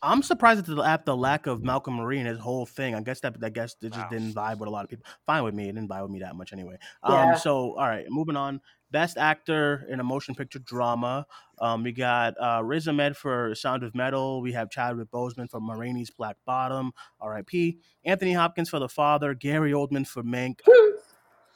[0.05, 2.95] I'm surprised at the, at the lack of Malcolm Marie and his whole thing.
[2.95, 4.09] I guess that I guess it just Wow.
[4.11, 5.07] didn't vibe with a lot of people.
[5.27, 5.69] Fine with me.
[5.69, 6.77] It didn't vibe with me that much anyway.
[7.09, 7.33] Yeah.
[7.33, 8.61] Um so all right, moving on.
[8.91, 11.27] Best actor in a motion picture drama.
[11.61, 14.41] Um, we got uh, Riz Ahmed for Sound of Metal.
[14.41, 16.93] We have Chadwick Boseman for Ma Rainey's Black Bottom.
[17.21, 17.79] R.I.P.
[18.05, 19.35] Anthony Hopkins for The Father.
[19.35, 20.61] Gary Oldman for Mank.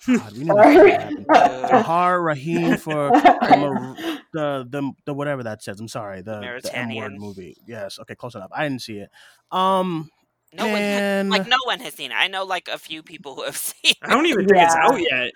[0.07, 1.69] God, we knew this was gonna.
[1.69, 5.81] Tahar Rahim for the, the the the whatever that says.
[5.81, 7.57] I'm sorry, the, the M word movie.
[7.67, 8.51] Yes, okay, close enough.
[8.55, 9.11] I didn't see it.
[9.51, 10.11] Um,
[10.53, 12.15] No one, has, like no one has seen it.
[12.15, 13.95] I know like a few people who have seen.
[14.03, 15.33] I don't even think it's out yet.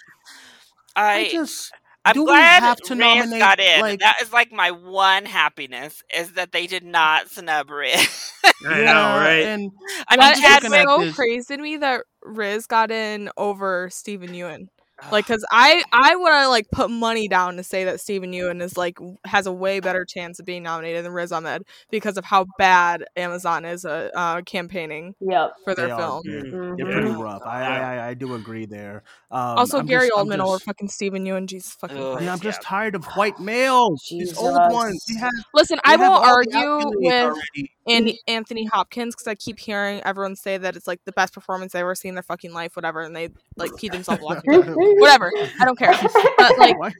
[0.94, 1.72] I, I just
[2.04, 3.80] I'm do glad have to Riz nominate, got in.
[3.80, 8.32] like- that is like my one happiness is that they did not snub Riz.
[8.66, 9.44] I know, right?
[9.44, 9.70] And
[10.08, 12.90] I mean, That Chad looking at is so this- crazy to me that Riz got
[12.90, 14.68] in over Steven Yeun.
[15.10, 18.62] Like, cause I I would have like put money down to say that Steven Yeun
[18.62, 22.24] is like has a way better chance of being nominated than Riz Ahmed because of
[22.24, 25.54] how bad Amazon is uh, uh campaigning Yep.
[25.64, 26.22] for their they film.
[26.24, 26.76] they're, Mhm.
[26.76, 27.42] they're pretty rough.
[27.44, 29.02] I, I I I do agree there.
[29.30, 31.46] Um, also, I'm Gary just- I'm Oldman over just- fucking Steven Yeun.
[31.46, 32.22] Jesus fucking Ugh.
[32.22, 32.68] Yeah, I'm just Yeah.
[32.68, 34.06] tired of white males.
[34.10, 35.04] These old ones.
[35.18, 37.72] Have, Listen, I won't argue with already.
[37.88, 41.72] Andy, Anthony Hopkins because I keep hearing everyone say that it's like the best performance
[41.72, 44.62] they've ever seen in their fucking life, whatever, and they like pee themselves laughing.
[44.98, 45.94] whatever, I don't care.
[46.38, 46.92] But like, why?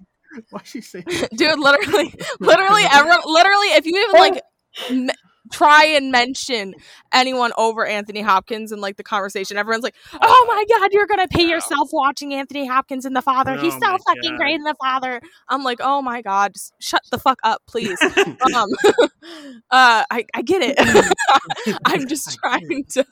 [0.51, 1.03] Why she say?
[1.37, 4.43] dude, literally, literally, everyone, literally, if you even like
[4.91, 5.11] m-
[5.51, 6.75] try and mention
[7.13, 11.29] anyone over Anthony Hopkins in like the conversation, everyone's like, "Oh my god, you're gonna
[11.29, 13.57] pay yourself watching Anthony Hopkins in The Father.
[13.57, 14.39] He's so fucking God.
[14.39, 17.99] great in The Father." I'm like, "Oh my god, just shut the fuck up, please."
[18.55, 18.69] um,
[19.71, 20.77] uh, I I get it.
[21.85, 23.05] I'm just trying to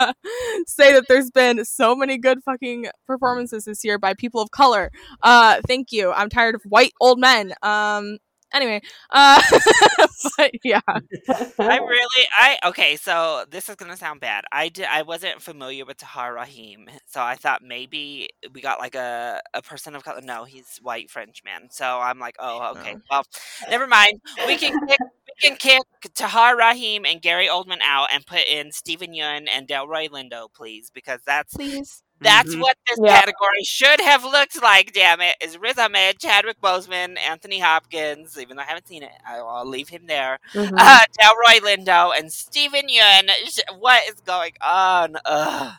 [0.66, 4.90] say that there's been so many good fucking performances this year by people of color.
[5.22, 6.12] Uh, thank you.
[6.12, 7.52] I'm tired of white old men.
[7.62, 8.18] Um,
[8.52, 9.40] anyway, uh,
[10.36, 12.96] but yeah, I really, I okay.
[12.96, 14.44] So this is gonna sound bad.
[14.52, 14.86] I did.
[14.90, 19.62] I wasn't familiar with Tahar Rahim, so I thought maybe we got like a a
[19.62, 20.20] person of color.
[20.22, 21.68] No, he's white French man.
[21.70, 22.96] So I'm like, oh, okay.
[23.10, 23.24] Well,
[23.70, 24.20] never mind.
[24.46, 25.82] We can kick, we can kick
[26.14, 30.90] Tahar Rahim and Gary Oldman out and put in Steven Yeun and Delroy Lindo, please,
[30.92, 32.02] because that's please.
[32.20, 32.60] That's Mhm.
[32.60, 33.18] what this Yeah.
[33.18, 34.92] category should have looked like.
[34.92, 35.36] Damn it!
[35.40, 38.38] Is Riz Ahmed, Chadwick Boseman, Anthony Hopkins?
[38.38, 40.38] Even though I haven't seen it, I'll, I'll leave him there.
[40.52, 40.74] Mhm.
[40.76, 43.30] Uh, Delroy Lindo and Steven Yeun.
[43.78, 45.16] What is going on?
[45.24, 45.72] Ugh.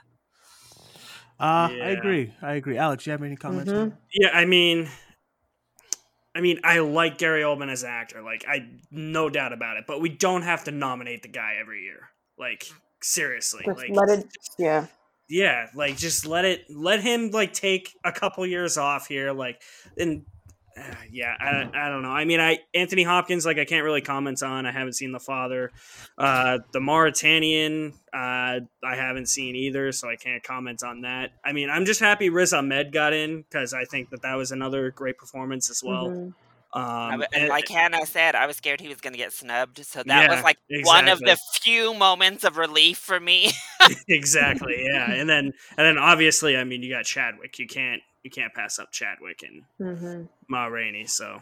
[1.39, 2.33] Uh, I agree.
[2.41, 2.77] I agree.
[2.77, 3.71] Alex, you have any comments?
[3.71, 3.97] Mhm.
[4.13, 4.89] Yeah, I mean,
[6.35, 9.85] I mean, I like Gary Oldman as an actor, like I no doubt about it.
[9.87, 12.09] But we don't have to nominate the guy every year.
[12.37, 12.65] Like
[13.01, 14.25] seriously, Just like let it.
[14.57, 14.85] Yeah.
[15.31, 19.61] Yeah, like just let it, let him like take a couple years off here, like
[19.97, 20.25] and.
[20.77, 22.11] Uh, yeah, I, I don't know.
[22.11, 24.65] I mean, I Anthony Hopkins, like I can't really comment on.
[24.65, 25.69] I haven't seen The Father.
[26.17, 31.31] Uh, the Mauritanian, uh, I haven't seen either, so I can't comment on that.
[31.43, 34.53] I mean, I'm just happy Riz Ahmed got in because I think that that was
[34.53, 36.07] another great performance as well.
[36.07, 36.33] Mhm.
[36.73, 39.17] I Um, w- and and- like Hannah said, I was scared he was going to
[39.17, 39.85] get snubbed.
[39.85, 43.51] So that was Yeah, like one of the few moments of relief for me.
[44.07, 45.45] exactly, yeah, and then
[45.77, 47.59] and then obviously, I mean, you got Chadwick.
[47.59, 49.63] You can't you can't pass up Chadwick and
[49.99, 50.27] Mhm.
[50.47, 51.05] Ma Rainey.
[51.07, 51.41] So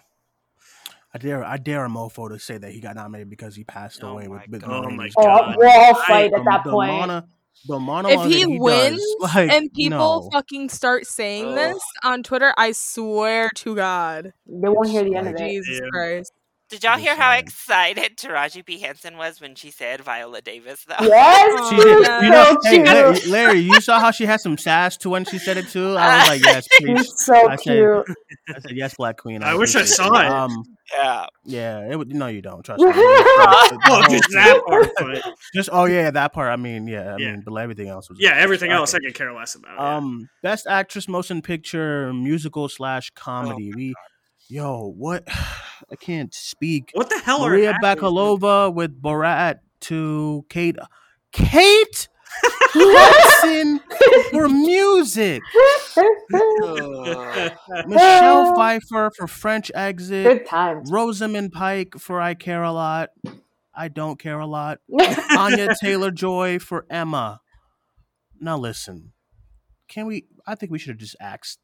[1.14, 4.04] I dare I dare a mofo to say that he got nominated because he passed
[4.04, 4.72] Oh away my with, with God.
[4.72, 4.98] Oh Maureen.
[4.98, 5.56] my Oh, God.
[5.58, 6.92] we'll all I- fight at that point.
[6.92, 7.28] mono-
[7.66, 10.30] the if he that he wins does, like, and people no.
[10.32, 11.56] fucking start saying Ugh.
[11.56, 15.50] this on Twitter, I swear to God, They won't hear the end of it.
[15.50, 15.90] Jesus Yeah.
[15.92, 16.32] Christ.
[16.70, 18.78] Did y'all hear how excited Taraji P.
[18.78, 21.04] Henson was when she said Viola Davis, though?
[21.04, 22.04] Yes, She Oh, did.
[22.06, 22.22] yeah.
[22.22, 22.86] You know, so hey, cute.
[22.86, 25.96] Larry, Larry, you saw how she had some sass to when she said it too.
[25.98, 27.00] I was like, yes, please.
[27.00, 27.64] He's so I said-
[28.06, 28.18] cute.
[28.56, 29.42] I said, yes, Black Queen.
[29.42, 30.28] I wish I saw it.
[30.28, 30.64] Um,
[30.96, 31.26] Yeah.
[31.44, 32.14] yeah, it would.
[32.14, 32.64] No, you don't.
[32.64, 32.92] Trust me.
[32.94, 36.50] The well, just that part, but just oh yeah, that part.
[36.52, 37.32] I mean, yeah, I Yeah.
[37.32, 39.08] mean, but everything else was yeah, everything else I Okay.
[39.08, 39.76] could care less about.
[39.76, 39.96] yeah.
[39.98, 43.72] Um, best actress, motion picture, musical slash Oh comedy.
[43.76, 43.94] we,
[44.50, 45.28] yo, what?
[45.92, 46.92] I can't speak.
[46.94, 48.02] what the hell Maria are actors?
[48.04, 50.78] Bakalova with Borat to Kate.
[51.32, 52.08] Kate
[52.72, 53.80] Hudson
[54.32, 55.42] for music.
[57.88, 60.26] Michelle Pfeiffer for French Exit.
[60.26, 60.92] Good times.
[60.92, 63.10] Rosamund Pike for I Care a Lot.
[63.76, 64.80] I Don't Care a Lot.
[65.38, 67.42] Anya Taylor Joy for Emma.
[68.40, 69.12] Now listen,
[69.88, 70.26] can we?
[70.48, 71.60] I think we should have just axed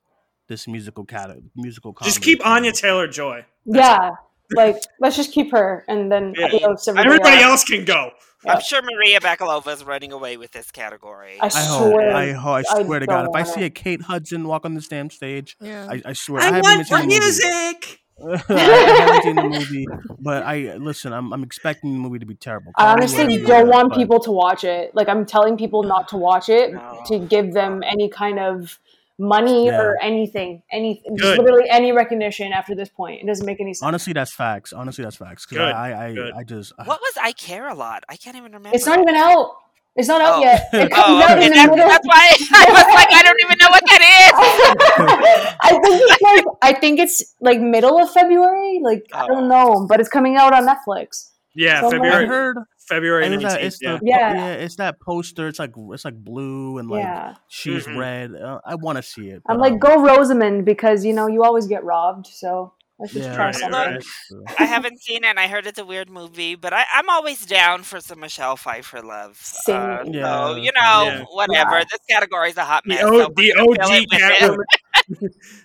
[0.48, 1.96] this musical cat musical.
[2.04, 2.72] Just keep Anya.
[2.72, 3.46] Taylor Joy.
[3.66, 4.12] yeah,
[4.56, 6.46] like let's just keep her, and then Yeah.
[6.48, 8.12] Everybody everybody else can go.
[8.48, 11.40] I'm sure Maria Bakalova is running away with this category.
[11.42, 11.92] I I hope.
[11.92, 12.16] swear.
[12.16, 13.66] I, ho- I I swear to God, if I see it.
[13.66, 15.88] a Kate Hudson walk on the damn stage, Yeah.
[15.90, 18.00] I, I swear I haven't want even seen the the music.
[18.50, 19.88] I haven't seen the movie,
[20.20, 21.12] but I listen.
[21.12, 22.72] I'm, I'm expecting the movie to be terrible.
[22.78, 24.94] I honestly whatever don't want, want but- people to watch it.
[24.94, 27.02] Like I'm telling people not to watch it No.
[27.08, 28.80] to give them any kind of
[29.18, 29.80] money Yeah.
[29.82, 33.22] or anything, any just literally any recognition after this point.
[33.24, 33.84] It doesn't make any sense.
[33.88, 34.74] Honestly, that's facts.
[34.74, 35.46] Honestly, that's facts.
[35.46, 36.34] 'Cause Good, I, I, good.
[36.34, 36.74] I just.
[36.78, 38.04] Uh, what was I Care a Lot?
[38.10, 38.72] I can't even remember.
[38.76, 39.56] It's not even out.
[39.96, 40.42] It's not out Oh.
[40.42, 40.70] yet.
[40.74, 41.46] It oh, comes Oh, out okay.
[41.46, 41.88] in the That's, middle.
[41.88, 46.46] that's why I was like, I don't even know what that I think it's like
[46.62, 48.82] I think it's like middle of February.
[48.84, 49.28] Like I Oh.
[49.28, 51.30] don't know, but it's coming out on Netflix.
[51.54, 52.58] Yeah, So I February heard.
[52.88, 53.98] February And it's, that, it's Yeah.
[53.98, 54.34] the Yeah.
[54.34, 54.52] yeah.
[54.54, 55.48] it's that poster.
[55.48, 57.36] It's like it's like blue and like Yeah.
[57.48, 57.98] she's Mhm.
[58.00, 58.36] red.
[58.36, 59.42] Uh, I want to see it.
[59.48, 62.28] I'm like, um, go Rosamund because you know you always get robbed.
[62.28, 63.72] So let's just yeah, try right, something.
[63.80, 64.56] right.
[64.60, 65.28] I haven't seen it.
[65.28, 68.56] and I heard it's a weird movie, but I, I'm always down for some Michelle
[68.56, 69.38] Pfeiffer love.
[69.38, 69.76] Same.
[69.76, 71.24] Uh, Yeah, so you know, yeah.
[71.32, 71.78] whatever.
[71.80, 71.84] Yeah.
[71.92, 74.22] This category is a hot The, o, so the we're gonna fill OG it with
[74.22, 74.42] it.
[74.42, 75.30] Catwoman.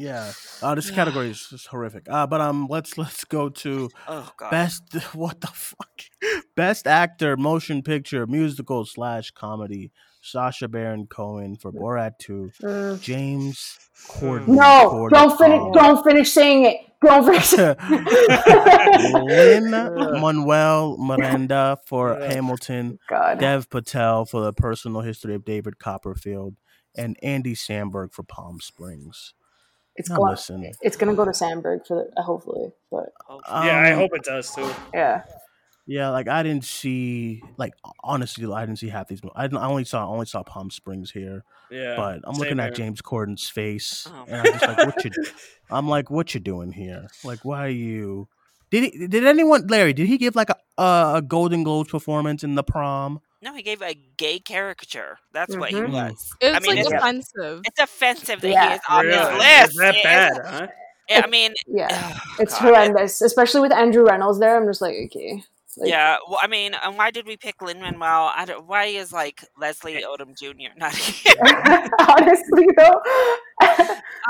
[0.00, 0.32] Yeah,
[0.62, 2.06] uh, this category is just horrific.
[2.08, 4.50] Uh, but um, let's let's go to Oh god.
[4.50, 4.82] best.
[5.14, 6.00] What the fuck?
[6.56, 9.92] Best actor, motion picture, musical slash comedy.
[10.22, 12.50] Sacha Baron Cohen for Borat Two.
[12.62, 13.00] Mm.
[13.00, 14.48] James Corden.
[14.48, 15.58] No, for don't finish.
[15.58, 15.72] Prom.
[15.72, 16.76] Don't finish saying it.
[17.02, 17.52] Don't finish.
[19.24, 22.98] Lin Manuel Miranda for Hamilton.
[23.08, 26.56] God, Dev Patel for the personal history of David Copperfield,
[26.94, 29.32] and Andy Samberg for Palm Springs.
[29.96, 30.30] It's Now going.
[30.30, 33.06] listen, It's gonna go to Samberg for the, hopefully, but
[33.48, 34.70] yeah, I um, hope it does too.
[34.94, 35.22] yeah.
[35.86, 37.72] Yeah, like I didn't see, like
[38.04, 39.24] honestly, I didn't see half these.
[39.24, 42.36] mo- I, didn't, I only saw, I only saw Palm Springs here, Yeah, but I'm
[42.36, 42.66] looking here.
[42.68, 45.10] at James Corden's face, Oh, and I'm just like, what you?
[45.70, 47.08] I'm like, what you doing here?
[47.24, 48.28] Like, why are you?
[48.70, 49.92] Did he, did anyone, Larry?
[49.92, 53.20] Did he give like a a, a Golden Globes performance in the prom?
[53.42, 55.18] No, he gave a gay caricature.
[55.32, 55.92] That's what he Mhm.
[55.92, 56.30] was.
[56.40, 57.62] It's I mean, like it's, offensive.
[57.64, 58.68] it's offensive that Yeah.
[58.68, 59.18] he is on Really?
[59.18, 59.70] this list.
[59.70, 60.32] Is that bad?
[60.46, 60.66] Huh?
[61.10, 64.56] I mean, Yeah, oh, it's God, horrendous, especially with Andrew Rannells there.
[64.56, 65.42] I'm just like, okay.
[65.80, 68.32] Like, yeah, well, I mean, and why did we pick Lin Manuel?
[68.66, 70.72] Why is like Leslie Odom Jr.
[70.76, 71.34] not here?
[71.98, 73.00] Honestly, though,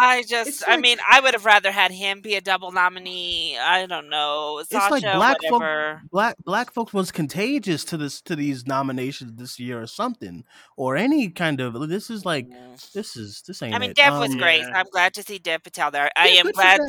[0.01, 3.57] I just, It's I mean, I would have rather had him be a double nominee.
[3.59, 5.63] I don't know, Sacha, it's like black folk,
[6.11, 10.45] black black folks was contagious to this to these nominations this year or something
[10.77, 11.89] or any kind of.
[11.89, 12.93] This is like Mm.
[12.93, 13.75] this is this ain't.
[13.75, 13.97] I mean, it.
[13.97, 14.61] Dev was Um, great.
[14.61, 14.73] Yeah.
[14.81, 16.11] I'm glad to see Dev Patel there.
[16.17, 16.81] I am glad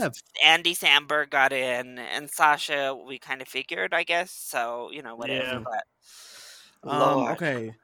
[0.43, 2.95] Andy Samberg got in, and Sacha.
[2.95, 4.50] We kind of figured, I guess.
[4.51, 5.43] So you know, whatever.
[5.43, 5.63] Yeah.
[6.83, 7.75] But Um, okay.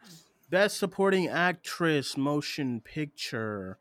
[0.50, 3.78] Best supporting actress, motion picture.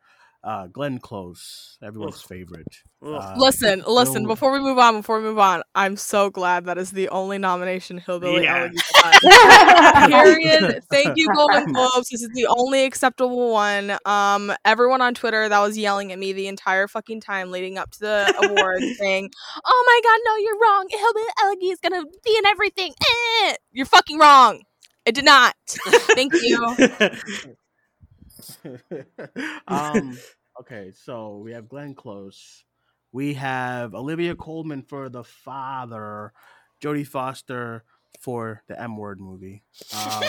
[0.47, 2.69] Uh, Glenn Close, everyone's favorite.
[3.05, 3.13] Ugh.
[3.15, 4.23] Uh, Listen, listen.
[4.23, 7.09] no- Before we move on, before we move on, I'm so glad that is the
[7.09, 8.59] only nomination Hillbilly Yeah.
[8.61, 10.09] Elegy got.
[10.09, 10.85] Period.
[10.89, 12.11] Thank you, Golden Globes.
[12.11, 13.97] This is the only acceptable one.
[14.05, 17.91] Um, everyone on Twitter that was yelling at me the entire fucking time leading up
[17.91, 19.29] to the awards, saying,
[19.65, 20.87] "Oh my god, no, you're wrong.
[20.91, 22.93] Hillbilly Elegy is gonna be in everything."
[23.45, 24.63] Eh, you're fucking wrong.
[25.05, 25.55] It did not.
[26.15, 26.77] Thank you.
[29.67, 30.17] um,
[30.61, 32.65] okay, so we have Glenn Close.
[33.13, 36.33] We have Olivia Colman for The Father,
[36.83, 37.85] Jodie Foster
[38.21, 39.63] for the M Word movie,
[39.95, 40.23] um,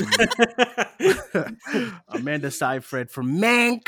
[2.09, 3.87] Amanda Seyfried for Mank,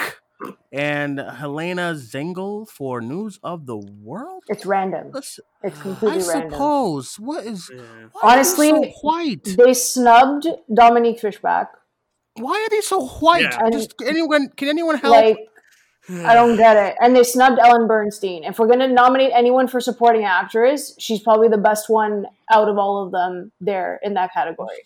[0.71, 4.43] and Helena Zengel for News of the World.
[4.47, 5.11] it's random.
[5.13, 6.47] Let's- It's I completely random.
[6.47, 7.15] I suppose.
[7.19, 7.69] What is?
[7.73, 7.81] Yeah.
[8.13, 9.43] Why are so Honestly, white.
[9.57, 11.71] They snubbed Dominique Fishback.
[12.35, 13.41] Why are they so white?
[13.41, 13.69] Yeah.
[13.71, 14.49] Just anyone?
[14.55, 15.13] Can anyone help?
[15.13, 15.48] Like,
[16.09, 16.95] I don't get it.
[16.99, 18.47] And they snubbed Ellen Burstyn.
[18.49, 22.77] If we're gonna nominate anyone for supporting actress, she's probably the best one out of
[22.77, 24.83] all of them there in that category.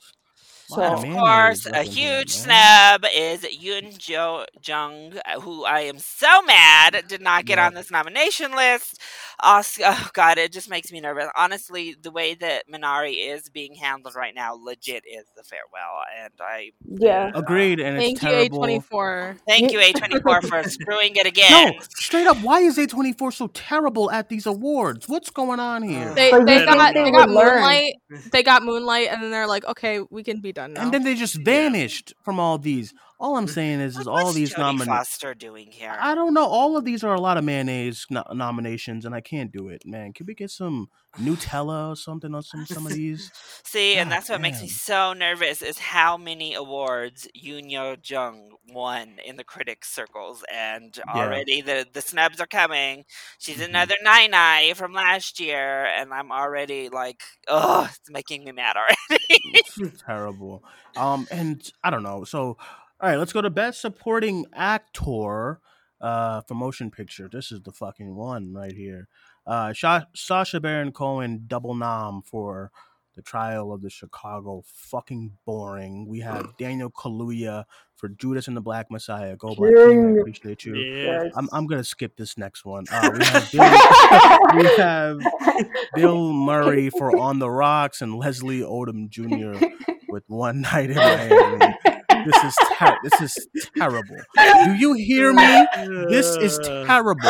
[0.77, 2.99] Wow, So- Of course, they're a huge man.
[3.01, 7.67] snub is Yoon Jo Jung, uh, who I am so mad did not get Yeah.
[7.67, 8.99] on this nomination list.
[9.41, 11.27] Oscar, oh god, it just makes me nervous.
[11.35, 16.33] Honestly, the way that Minari is being handled right now, legit is the farewell, and
[16.39, 17.31] I Yeah.
[17.35, 18.57] Agreed, and it's Thank you.
[18.59, 19.37] A24.
[19.47, 21.73] thank you A24 for screwing it again.
[21.73, 25.09] No, straight up, why is A24 so terrible at these awards?
[25.09, 26.13] What's going on here?
[26.13, 27.27] They, they got they they got.
[27.29, 27.93] Moonlight.
[28.31, 30.81] They got Moonlight, and then they're like, okay, we can be done now.
[30.81, 32.93] and then they just vanished from all these.
[33.19, 34.87] All I'm saying is, is all these nominations.
[34.87, 35.95] Foster doing here?
[35.97, 36.45] I don't know.
[36.45, 39.85] All of these are a lot of mayonnaise no- nominations, and I can't do it,
[39.85, 40.11] man.
[40.13, 43.31] Can we get some Nutella or something on some some of these?
[43.63, 49.19] See, and that's what makes me so nervous is how many awards Youn Yuh-jung won
[49.23, 51.13] in the critics circles, and Yeah.
[51.13, 53.05] already the the snubs are coming.
[53.37, 53.69] She's Mhm.
[53.69, 58.75] another nine nine from last year, and I'm already like, oh, it's making me mad
[58.75, 59.61] already.
[60.05, 60.63] Terrible.
[60.97, 62.23] Um, and I don't know.
[62.23, 62.57] So,
[63.03, 65.59] all right, let's go to best supporting actor
[65.99, 67.27] uh for motion picture.
[67.29, 69.09] This is the fucking one right here.
[69.45, 72.71] Uh, Sha- Sacha Baron Cohen double nom for
[73.15, 74.63] the trial of the Chicago.
[74.65, 76.07] Fucking boring.
[76.07, 77.65] We have Daniel Kaluuya
[77.97, 79.35] for Judas and the Black Messiah.
[79.35, 80.15] Go Black King.
[80.17, 80.75] I appreciate you.
[80.77, 81.29] Yeah.
[81.35, 82.85] I'm, I'm gonna skip this next one.
[82.89, 85.19] Uh, we have Bill, we have
[85.93, 89.61] Bill Murray for On the Rocks and Leslie Odom Jr.
[90.07, 91.75] with One Night in Miami.
[92.33, 93.47] This is ter- this is
[93.77, 94.17] terrible.
[94.65, 95.65] Do you hear me?
[96.09, 97.21] This is terrible.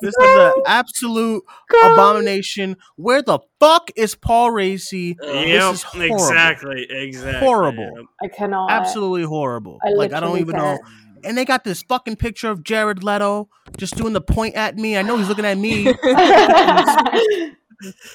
[0.00, 1.42] This is an absolute
[1.84, 2.76] abomination.
[2.96, 5.14] Where the fuck is Paul Raci?
[5.20, 6.14] Yep, this is horrible.
[6.16, 7.40] exactly, exactly.
[7.46, 7.90] Horrible.
[8.22, 8.70] I cannot.
[8.70, 9.78] Absolutely horrible.
[9.84, 10.78] I like I don't literally even know.
[11.24, 14.96] And they got this fucking picture of Jared Leto just doing the point at me.
[14.96, 15.84] I know he's looking at me,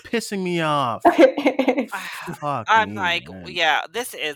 [0.06, 1.02] pissing me off.
[2.40, 3.46] Fuck I'm me, like, man.
[3.48, 4.36] yeah, this is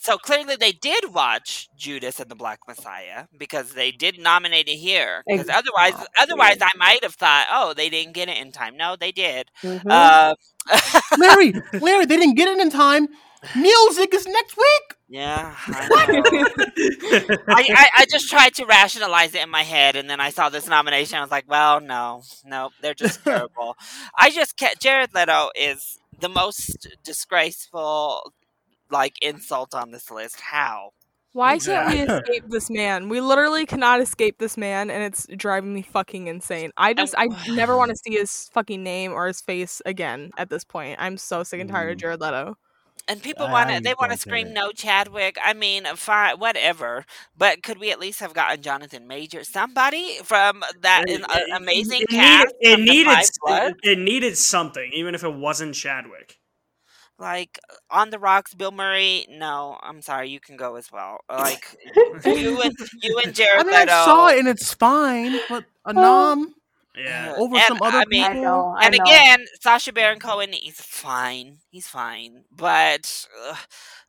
[0.00, 4.76] so clearly they did watch Judas and the Black Messiah because they did nominate it
[4.76, 5.22] here.
[5.26, 8.76] Because otherwise, otherwise I might have thought, oh, they didn't get it in time.
[8.76, 9.50] No, they did.
[9.62, 9.82] Mhm.
[9.88, 10.34] Uh,
[11.18, 13.08] Larry, Larry, they didn't get it in time.
[13.56, 14.94] Music is next week.
[15.08, 16.22] yeah, I.
[17.48, 20.48] I, I, I just tried to rationalize it in my head, and then I saw
[20.48, 21.18] this nomination.
[21.18, 23.76] I was like, well, no, no, they're just terrible.
[24.16, 24.78] I just can't.
[24.80, 28.32] Jared Leto is the most disgraceful,
[28.90, 30.40] like insult on this list.
[30.40, 30.90] How?
[31.32, 33.08] Why can't we escape this man?
[33.08, 36.70] We literally cannot escape this man, and it's driving me fucking insane.
[36.76, 40.48] I just, I never want to see his fucking name or his face again at
[40.48, 40.96] this point.
[41.00, 42.00] I'm so sick and tired of Mm.
[42.00, 42.56] Jared Leto.
[43.06, 44.52] And people want I to, they want to don't get scream it.
[44.54, 45.36] no Chadwick.
[45.44, 47.04] I mean, fine, whatever.
[47.36, 52.02] But could we at least have gotten Jonathan Major, somebody from that It- it- amazing
[52.02, 52.46] it cast?
[52.46, 53.76] needed, it from the needed Five s- Bloods?
[53.82, 56.38] it needed something, even if it wasn't Chadwick.
[57.18, 57.58] like
[57.90, 59.26] on the rocks, Bill Murray.
[59.28, 61.18] No, I'm sorry, you can go as well.
[61.30, 61.64] Like
[62.24, 63.92] you and you and Jared I mean, Leto.
[63.92, 66.54] I saw it and it's fine, but a nom
[66.96, 68.42] Yeah, over and, some other I mean, I people.
[68.42, 68.74] know.
[68.78, 69.04] I and know.
[69.04, 71.58] again, Sacha Baron Cohen, he's fine.
[71.70, 73.58] He's fine, but ugh,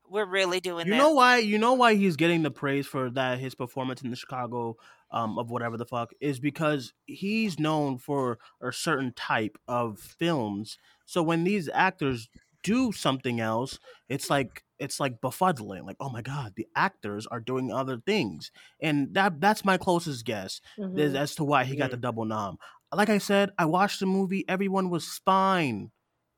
[0.09, 0.99] we're really doing You this.
[0.99, 1.37] know why?
[1.37, 4.77] You know why he's getting the praise for that his performance in the Chicago
[5.11, 10.77] um, of whatever the fuck is because he's known for a certain type of films.
[11.05, 12.29] So when these actors
[12.63, 13.79] do something else,
[14.09, 15.83] it's like it's like befuddling.
[15.85, 20.25] Like, oh my god, the actors are doing other things, and that that's my closest
[20.25, 21.15] guess Mhm.
[21.15, 22.57] as, to why he got the double nom.
[22.93, 24.43] Like I said, I watched the movie.
[24.47, 25.91] Everyone was fine,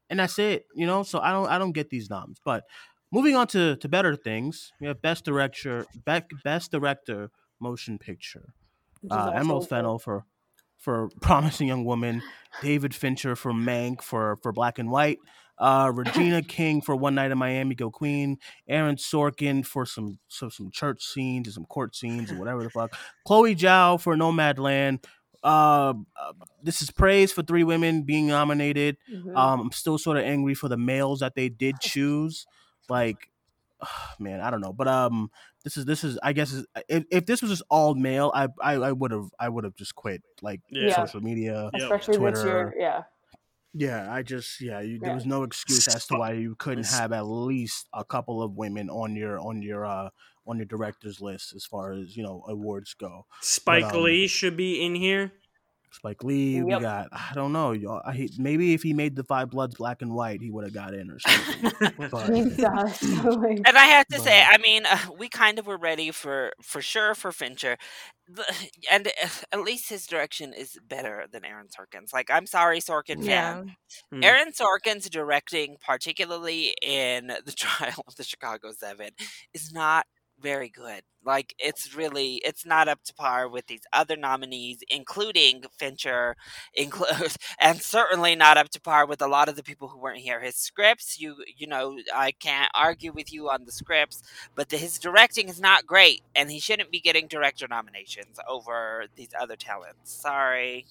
[0.10, 0.66] and that's it.
[0.76, 2.40] You know, so I don't I don't get these noms.
[2.44, 2.64] But
[3.12, 8.54] moving on to to better things, we have best director, bec- best director, motion picture.
[9.10, 9.68] Uh, Emerald.
[9.70, 10.26] Fennell for
[10.78, 12.22] for promising young woman,
[12.62, 15.20] David Fincher for Mank for for Black and White.
[15.58, 18.38] Uh, Regina King for One Night in Miami, Go Queen.
[18.68, 22.70] Aaron Sorkin for some some some church scenes and some court scenes and whatever the
[22.70, 22.96] fuck.
[23.26, 25.04] Chloe Zhao for Nomadland.
[25.44, 26.34] Uh, uh,
[26.64, 28.98] this is praise for three women being nominated.
[29.12, 29.36] Mhm.
[29.38, 32.46] Um, I'm still sort of angry for the males that they did choose.
[32.90, 33.30] Like,
[34.20, 35.30] man, I don't know, but um,
[35.64, 38.92] this is this is I guess if, if this was just all male, I I
[38.92, 40.96] would have I would have just quit like Yeah.
[40.96, 41.70] social media.
[41.74, 42.18] Especially.
[42.18, 42.74] Twitter.
[42.78, 43.04] Yeah.
[43.80, 47.12] Yeah, I just yeah, you, there was no excuse as to why you couldn't have
[47.12, 50.10] at least a couple of women on your on your uh
[50.48, 53.28] on your directors list as far as you know awards go.
[53.42, 55.32] Spike But, um, Lee should be in here.
[55.92, 58.02] Spike Lee, we got I don't know, y'all.
[58.06, 60.94] I, maybe if he made the Five Bloods black and white, he would have got
[60.94, 61.94] in or something.
[62.12, 63.02] but He does.
[63.24, 66.52] like, And I have to say, I mean, uh, we kind of were ready for
[66.62, 67.78] for sure for Fincher,
[68.28, 68.46] The-
[68.92, 72.12] and uh, at least his direction is better than Aaron Sorkin's.
[72.14, 73.54] Like, I'm sorry, Sorkin Yeah.
[73.56, 73.76] fan.
[74.12, 74.24] Hmm.
[74.24, 79.12] Aaron Sorkin's directing, particularly in the trial of the Chicago Seven,
[79.54, 80.06] is not
[80.42, 81.02] very good.
[81.26, 86.36] Like, it's really it's not up to par with these other nominees, including Fincher,
[86.74, 87.10] include
[87.60, 90.40] and certainly not up to par with a lot of the people who weren't here.
[90.40, 94.24] His scripts, you you know, I can't argue with you on the scripts,
[94.56, 99.06] but the, his directing is not great, and he shouldn't be getting director nominations over
[99.16, 100.12] these other talents.
[100.14, 100.86] Sorry.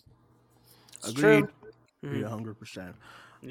[0.98, 1.44] it's agreed.
[1.44, 1.48] true.
[2.02, 2.28] Agree Mhm.
[2.28, 2.94] hundred percent.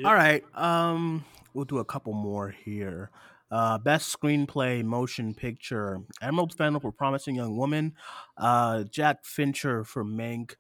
[0.04, 0.43] All right.
[0.56, 1.24] Um,
[1.54, 3.10] we'll do a couple more here.
[3.52, 6.00] Uh, best screenplay, motion picture.
[6.22, 7.93] Emerald Fennell for Promising Young Woman.
[8.38, 10.56] Uh, Jack Fincher for Mank.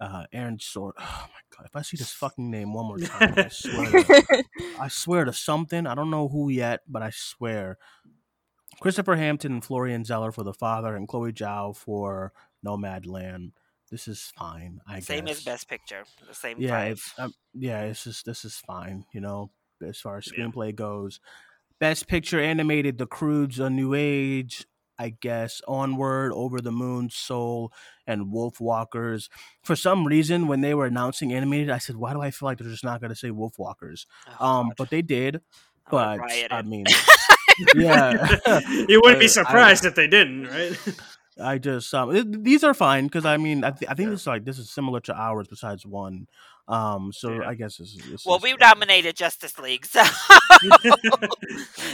[0.00, 0.96] Uh, Aaron Sort.
[1.00, 1.66] Oh my god!
[1.66, 3.86] If I see this fucking name one more time, I swear.
[3.90, 4.44] To,
[4.80, 5.86] I swear to something.
[5.86, 7.78] I don't know who yet, but I swear.
[8.80, 12.32] Christopher Hampton and Florian Zeller for The Father, and Chloe Zhao for
[12.66, 13.52] Nomadland.
[13.90, 14.80] This is fine.
[14.88, 15.06] I guess.
[15.06, 16.04] Same guess as Best Picture.
[16.26, 19.50] The same yeah, it's um, yeah, it's just this is fine, you know,
[19.86, 20.44] as far as Yeah.
[20.44, 21.20] screenplay goes.
[21.78, 24.66] Best picture animated, The Croods, A New Age,
[24.98, 27.72] I guess, Onward, Over the Moon, Soul,
[28.06, 29.28] and Wolfwalkers.
[29.62, 32.58] For some reason, when they were announcing animated, I said, "Why do I feel like
[32.58, 34.06] they're just not going to say Wolfwalkers?"
[34.40, 35.40] Oh, Um, but they did.
[35.90, 36.20] I would've
[36.50, 36.84] But I mean,
[37.74, 38.36] yeah,
[38.88, 40.78] you wouldn't be I- surprised if they didn't, right?
[41.40, 44.20] I just um th- these are fine because I mean I, th- I think this
[44.20, 46.26] is like this is similar to ours besides one
[46.68, 50.02] Um, so I guess this is this Well, is- we nominated Justice League, so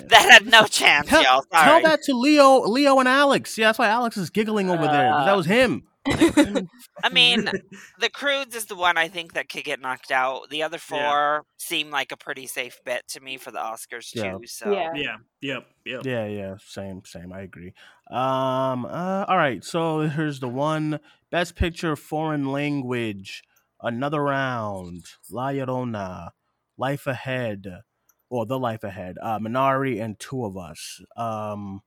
[0.08, 1.44] that had no chance, tell, y'all.
[1.52, 3.56] tell that to Leo, Leo and Alex.
[3.58, 5.10] Yeah, that's why Alex is giggling over there.
[5.24, 5.84] that was him.
[6.10, 7.50] I mean,
[7.98, 10.48] the Croods is the one I think that could get knocked out.
[10.48, 14.32] The other four seem like a pretty safe bet to me for the Oscars Yeah.
[14.32, 14.40] too.
[14.46, 14.90] So Yeah.
[14.94, 15.16] Yeah.
[15.42, 15.66] Yep.
[15.84, 16.06] Yep.
[16.06, 17.32] Yeah, yeah, same, same.
[17.32, 17.74] I agree.
[18.10, 19.62] Um, uh, all right.
[19.62, 20.98] So here's the one
[21.30, 23.42] best picture foreign language.
[23.80, 25.06] Another round.
[25.30, 26.30] La Llorona,
[26.76, 27.82] Life Ahead,
[28.28, 29.16] or The Life Ahead.
[29.22, 31.00] Uh, Minari and Two of Us.
[31.16, 31.82] Um,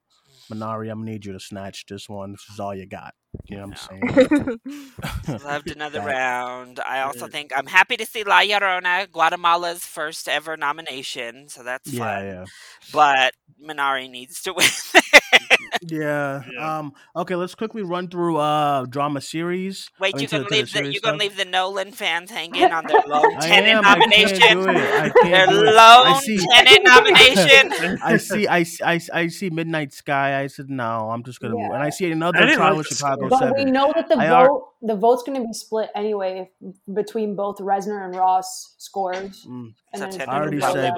[0.51, 2.31] Minari, I'm gonna need you to snatch this one.
[2.31, 3.13] This is all you got.
[3.45, 4.59] You know what I'm
[5.25, 5.39] saying?
[5.45, 6.79] loved another That- round.
[6.79, 11.91] I also think I'm happy to see La Llorona, Guatemala's first ever nomination, so that's
[11.91, 12.25] Yeah, fun.
[12.25, 12.45] yeah.
[12.93, 14.67] But Minari needs to win.
[15.83, 16.41] Yeah.
[16.59, 16.93] Um.
[17.15, 17.35] Okay.
[17.35, 19.89] Let's quickly run through uh drama series.
[19.99, 22.29] Wait, I mean, you to gonna leave the series you gonna leave the Nolan fans
[22.29, 23.85] hanging on their lone I Tenet am.
[23.85, 24.57] I can't nomination?
[24.63, 24.75] do it.
[24.77, 25.65] I Their can't do it.
[25.65, 26.37] lone I see.
[26.37, 27.99] Tenet nomination.
[28.03, 28.47] I see.
[28.47, 28.83] I see.
[28.83, 30.41] I, see- I see Midnight Sky.
[30.41, 31.09] I said no.
[31.09, 31.55] I'm just gonna.
[31.57, 33.65] And I see another trial like in the Chicago But Seven.
[33.65, 36.49] we know that the I ar- vote the vote's going to be split anyway
[36.93, 39.45] between both Reznor and Ross scores.
[39.47, 39.73] Mm.
[39.93, 40.93] And So then it's I already said.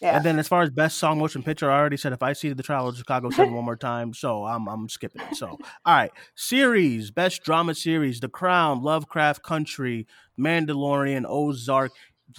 [0.00, 0.16] Yeah.
[0.16, 2.52] And then as far as best song motion picture, I already said if I see
[2.52, 5.36] the trial of Chicago Seven one more time, so I'm I'm skipping it.
[5.36, 10.06] So all right, series best drama series: The Crown, Lovecraft Country,
[10.38, 11.92] Mandalorian, Ozark,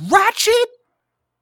[0.03, 0.49] Ratched.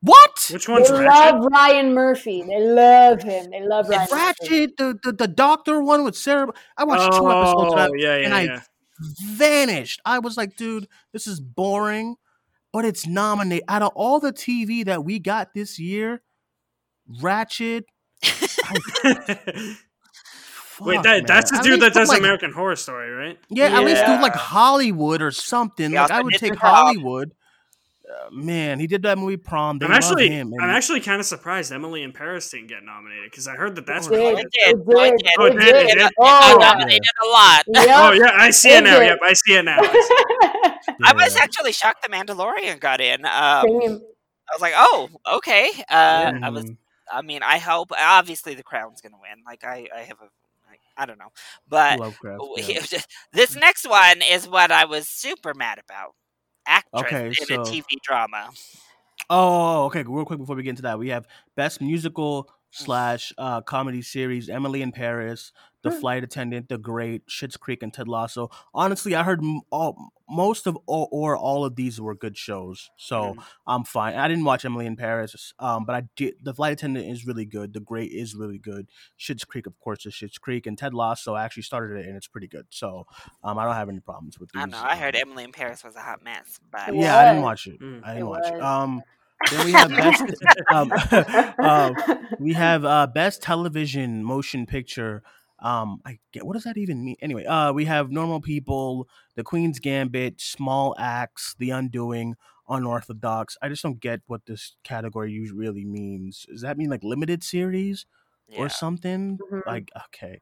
[0.06, 0.50] What?
[0.52, 2.42] Which They one's love Ryan Murphy.
[2.44, 3.50] They love him.
[3.52, 4.14] They love Ryan Murphy.
[4.48, 6.50] Ratched, the, the the doctor one with Sarah.
[6.78, 8.62] I watched two episodes of that, Oh, yeah, yeah, and I yeah.
[9.36, 10.02] vanished.
[10.06, 12.16] I was like, dude, this is boring.
[12.74, 16.22] But it's nominated out of all the TV that we got this year.
[17.22, 17.84] Ratched.
[20.82, 23.38] Wait, Fuck, that, that's the dude that does like- American Horror Story, right?
[23.50, 25.92] Yeah, at least do like Hollywood or something.
[25.92, 27.30] He Like I would take Hollywood.
[27.32, 27.36] Uh,
[28.32, 29.80] man, he did that movie Prom.
[29.80, 30.54] They I'm actually, him.
[30.62, 33.86] I'm actually kind of surprised Emily in Paris didn't get nominated because I heard that
[33.86, 34.40] that's It did.
[34.40, 34.76] It did.
[34.80, 35.24] It Oh, it did.
[35.24, 35.34] did.
[35.40, 35.98] Oh, It it did, it did.
[36.00, 36.12] did?
[36.20, 37.64] Oh, I nominated a lot.
[37.68, 37.88] Yep.
[37.90, 39.00] Oh yeah, I see it It now.
[39.00, 39.06] did.
[39.08, 39.78] Yep, I see it now.
[39.82, 43.26] I see- I was actually shocked the Mandalorian got in.
[43.26, 45.70] Um, I was like, oh, okay.
[45.90, 46.66] Uh, I was.
[46.66, 46.78] Mhm.
[47.12, 47.92] I mean, I hope.
[47.98, 49.44] Obviously, the crown's gonna win.
[49.46, 50.28] Like, I, I have a
[50.96, 51.32] I don't know,
[51.68, 52.44] but Lovecraft.
[52.68, 53.00] yeah.
[53.32, 56.14] this next one is what I was super mad about.
[56.66, 58.50] Actress Okay, in a TV drama.
[59.30, 60.04] Oh, okay.
[60.04, 64.50] Real quick before we get into that, we have best musical slash uh, comedy series:
[64.50, 65.52] Emily in Paris,
[65.82, 68.50] The Flight Attendant, The Great, Schitt's Creek, and Ted Lasso.
[68.74, 73.36] Honestly, I heard all most of all, or all of these were good shows, so
[73.68, 74.16] I'm fine.
[74.16, 76.36] I didn't watch Emily in Paris, um, but I did.
[76.42, 77.74] The Flight Attendant is really good.
[77.74, 78.88] The Great is really good.
[79.20, 82.16] Schitt's Creek, of course, is Schitt's Creek, and Ted Lasso I actually started it, and
[82.16, 82.66] it's pretty good.
[82.70, 83.06] So
[83.44, 84.64] um, I don't have any problems with these.
[84.64, 84.82] I know.
[84.82, 87.80] I heard Emily in Paris was a hot mess, but yeah, I didn't watch it.
[87.80, 88.02] Mm.
[88.04, 88.62] I didn't It watch it.
[88.62, 89.04] Um,
[89.52, 90.24] then we have best.
[90.74, 90.92] um,
[91.60, 91.96] um,
[92.40, 95.24] we have uh, best television motion picture.
[95.60, 97.16] Um, I get what does that even mean?
[97.22, 102.36] Anyway, uh, we have normal people, The Queen's Gambit, Small Acts, The Undoing,
[102.68, 103.58] Unorthodox.
[103.62, 106.46] I just don't get what this category usually really means.
[106.50, 108.06] Does that mean like limited series
[108.50, 108.60] yeah.
[108.60, 109.40] or something?
[109.52, 109.66] Mhm.
[109.66, 110.42] Like okay,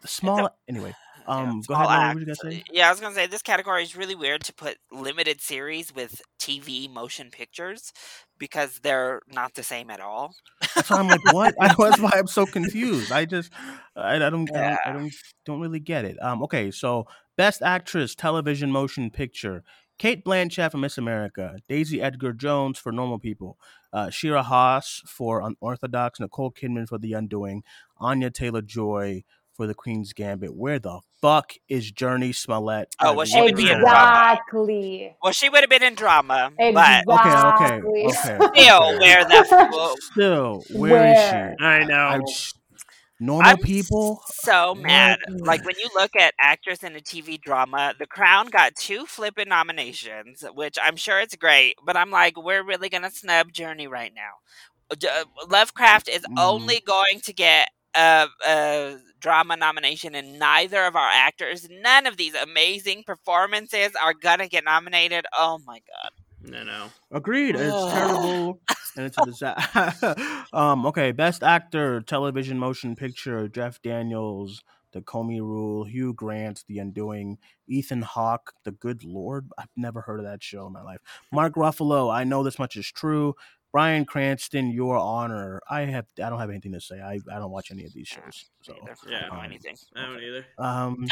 [0.00, 0.50] the small.
[0.68, 0.94] Anyway,
[1.26, 2.14] Yeah, um, go ahead.
[2.14, 2.64] What you say?
[2.70, 6.20] Yeah, I was gonna say this category is really weird to put limited series with
[6.40, 7.92] TV motion pictures
[8.38, 10.34] because they're not the same at all.
[10.84, 11.54] so I'm like, what?
[11.60, 13.12] I, that's why I'm so confused.
[13.12, 13.50] I just,
[13.94, 15.14] I, I don't, I don't, I don't,
[15.46, 16.16] don't really get it.
[16.22, 17.06] Um, okay, so
[17.36, 19.62] best actress, television, motion picture:
[19.98, 23.58] Cate Blanchett for Miss America, Daisy Edgar Jones for Normal People,
[23.92, 27.62] uh, Shira Haas for Unorthodox, Nicole Kidman for The Undoing,
[27.98, 29.22] Anya Taylor Joy
[29.62, 30.56] for The Queen's Gambit.
[30.56, 32.96] Where the fuck is Jurnee Smollett?
[32.98, 34.32] Oh, well, she would be in drama.
[34.32, 35.16] Exactly.
[35.22, 38.08] Well, she would have been in drama, but Okay, okay, okay.
[38.10, 38.42] still,
[38.82, 38.98] okay.
[38.98, 41.64] where the well, Still, where is she?
[41.64, 41.94] I know.
[41.94, 42.20] I,
[43.20, 44.20] normal I'm people.
[44.26, 45.20] so mad.
[45.28, 45.46] What?
[45.46, 49.48] Like when you look at actress in a TV drama, The Crown got two flipping
[49.48, 54.12] nominations, which I'm sure it's great, but I'm like, we're really gonna snub Journey right
[54.12, 54.32] now.
[54.90, 56.34] Uh, Lovecraft is Mm.
[56.38, 62.16] only going to get a, a drama nomination, and neither of our actors, none of
[62.16, 65.26] these amazing performances are gonna get nominated.
[65.36, 66.10] Oh my god!
[66.50, 66.86] No, no.
[67.10, 67.54] Agreed.
[67.56, 68.60] It's terrible
[68.96, 70.16] and it's a disaster.
[70.52, 74.62] um, okay, best actor, television motion picture, Jeff Daniels,
[74.92, 77.38] The Comey Rule, Hugh Grant, The Undoing,
[77.68, 79.48] Ethan Hawke, The Good Lord.
[79.56, 81.00] I've never heard of that show in my life.
[81.30, 83.34] Mark Ruffalo, I know this much is true.
[83.72, 85.60] Bryan Cranston, Your Honor.
[85.68, 87.00] I have I don't have anything to say.
[87.00, 88.44] I, I don't watch any of these shows.
[88.62, 88.74] So
[89.08, 89.76] Yeah, know um, anything.
[89.96, 90.46] I don't either.
[90.58, 91.06] um,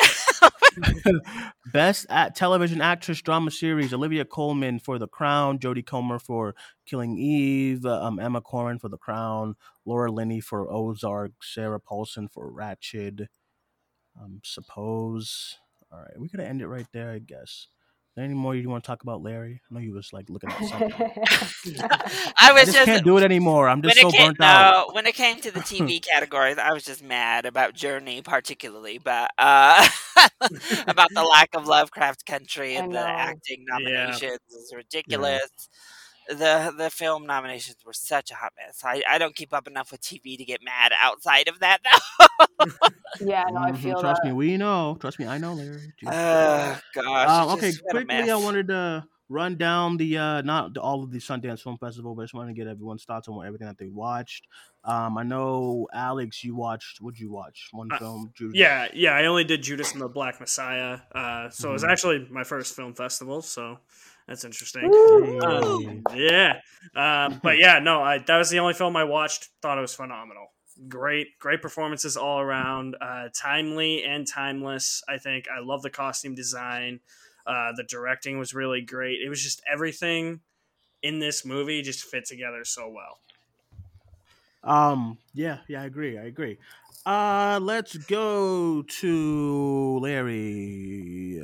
[1.73, 6.55] best at television actress drama series: Olivia Colman for The Crown, Jodie Comer for
[6.87, 9.57] Killing Eve, um, Emma Corrin for The Crown,
[9.87, 13.27] Laura Linney for Ozark, Sarah Paulson for Ratched.
[14.21, 15.57] Um, suppose.
[15.91, 17.69] All right, we gotta end it right there, I guess.
[18.11, 19.63] Is there any more you want to talk about, Larry?
[19.71, 20.93] I know you was like looking at something.
[22.39, 23.69] I I was just just can't do it anymore.
[23.69, 24.95] I'm just when so it came, burnt out.
[24.95, 29.31] when it came to the TV categories, I was just mad about Jurnee, particularly, but
[29.39, 29.87] uh,
[30.89, 33.07] about the lack of Lovecraft Country and the know.
[33.07, 33.79] acting Yeah.
[33.79, 35.51] nominations is ridiculous.
[36.29, 38.83] The the film nominations were such a hot mess.
[38.85, 42.69] I, I don't keep up enough with TV to get mad outside of that now.
[43.21, 44.29] yeah, no, I Mhm, feel Trust that.
[44.29, 44.97] me, we know.
[45.01, 45.93] Trust me, I know, Larry.
[45.99, 47.29] Jesus Oh gosh.
[47.29, 50.81] Um, okay, just what a quickly, I wanted to run down the uh, not the,
[50.83, 53.45] all of the Sundance Film Festival, but I just wanted to get everyone's thoughts on
[53.47, 54.47] everything that they watched.
[54.85, 57.01] Um, I know Alex, you watched.
[57.01, 57.69] What'd you watch?
[57.73, 58.33] One Uh, film.
[58.37, 58.59] Judas.
[58.59, 59.13] Yeah, yeah.
[59.13, 61.91] I only did Judas and the Black Messiah, uh, so it was Mhm.
[61.91, 63.43] actually my first film festival.
[63.43, 63.79] So
[64.31, 64.85] that's interesting.
[65.45, 66.61] Um, yeah,
[66.95, 69.49] um, but yeah, no, I, that was the only film I watched.
[69.61, 70.53] Thought it was phenomenal.
[70.89, 72.97] Great, great performances all around.
[73.01, 75.03] Uh, timely and timeless.
[75.09, 77.01] I think I love the costume design.
[77.45, 79.19] Uh, the directing was really great.
[79.21, 80.43] It was just everything
[81.03, 83.19] in this movie just fit together so well.
[84.63, 85.19] Um.
[85.35, 85.59] Yeah.
[85.67, 85.83] Yeah.
[85.83, 86.17] I agree.
[86.19, 86.59] I agree.
[87.05, 87.59] Uh.
[87.61, 91.43] Let's go to Larry.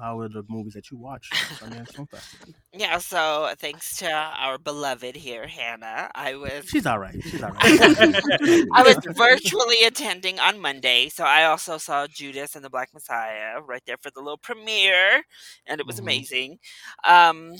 [0.00, 1.32] How are the movies that you watched?
[1.32, 2.54] at the Sundance Film Festival?
[2.72, 7.14] Yeah, so thanks to our beloved here, Hannah, I was She's all right.
[7.22, 7.58] She's all right.
[8.74, 13.60] I was virtually attending on Monday, so I also saw Judas and the Black Messiah
[13.60, 15.22] right there for the little premiere,
[15.66, 16.02] and it was Mhm.
[16.02, 16.58] amazing.
[17.04, 17.52] Um,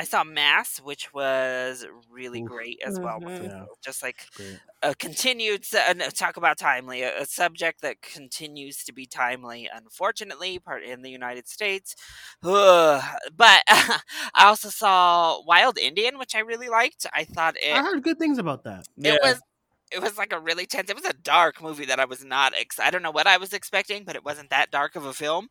[0.00, 2.48] I saw Mass, which was really Oof.
[2.48, 3.20] great as well.
[3.20, 3.44] Mhm.
[3.44, 3.64] Yeah.
[3.84, 4.58] Just like Great.
[4.82, 9.04] a continued su- uh, no, talk about timely, a, a subject that continues to be
[9.04, 11.94] timely, unfortunately, part in the United States.
[12.42, 13.04] Ugh.
[13.36, 14.00] But I
[14.38, 17.04] also saw Wild Indian, which I really liked.
[17.12, 18.86] I thought it I heard good things about that.
[18.96, 19.16] Yeah.
[19.16, 19.40] it was
[19.92, 22.52] it was like a really tense it was a dark movie that i was not
[22.56, 25.12] ex- i don't know what i was expecting but it wasn't that dark of a
[25.12, 25.48] film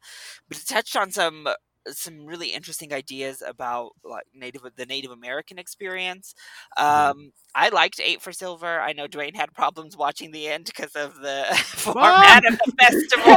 [0.48, 1.46] but it touched on some
[1.94, 6.34] some really interesting ideas about like native the native american experience
[6.78, 10.96] um i liked eight for silver i know Duane had problems watching the end because
[10.96, 13.36] of the format of the festival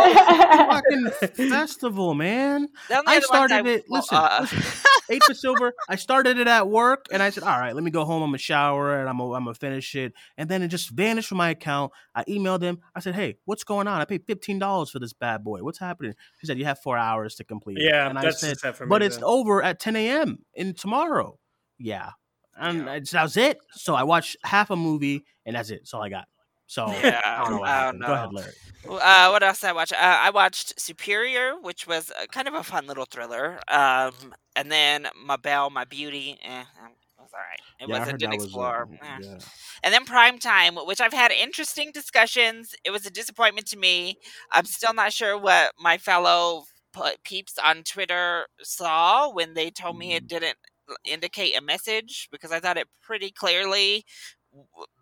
[0.72, 2.68] Fucking festival, man.
[3.06, 3.84] I started I- it.
[3.88, 4.62] well, Listen, uh, listen,
[5.10, 5.72] eight for silver.
[5.88, 8.22] I started it at work, and I said, "All right, let me go home.
[8.22, 11.28] I'm gonna shower, and I'm gonna, I'm gonna finish it." And then it just vanished
[11.28, 11.92] from my account.
[12.14, 12.80] I emailed him.
[12.94, 14.00] I said, "Hey, what's going on?
[14.00, 15.62] I paid fifteen dollars for this bad boy.
[15.62, 18.41] What's happening?" He said, "You have four hours to complete it." Yeah, and I that's
[18.42, 18.86] said, me.
[18.88, 20.44] "But it's over at 10 a.m.
[20.54, 21.38] in tomorrow."
[21.78, 22.10] Yeah,
[22.56, 22.98] and Yeah.
[23.12, 23.58] That was it.
[23.72, 25.80] So I watched half a movie, and that's it.
[25.80, 26.26] That's all I got.
[26.66, 28.32] So Yeah, I don't know what I don't Go ahead.
[28.32, 28.52] Larry.
[28.88, 29.92] Uh, what else did I watch?
[29.92, 33.60] Uh, I watched Superior, which was uh kind of a fun little thriller.
[33.68, 36.38] Um, and then My Belle, My Beauty.
[36.42, 36.66] Eh, it
[37.18, 37.60] was all right.
[37.80, 39.18] It Yeah, I was a heard good that was, uh, eh.
[39.22, 39.38] yeah.
[39.82, 42.74] And then Prime Time, which I've had interesting discussions.
[42.84, 44.16] It was a disappointment to me.
[44.50, 46.64] I'm still not sure what my fellow
[47.24, 50.26] peeps on Twitter saw when they told me it mm-hmm.
[50.26, 50.58] didn't
[50.90, 54.04] uh, indicate a message because I thought it pretty clearly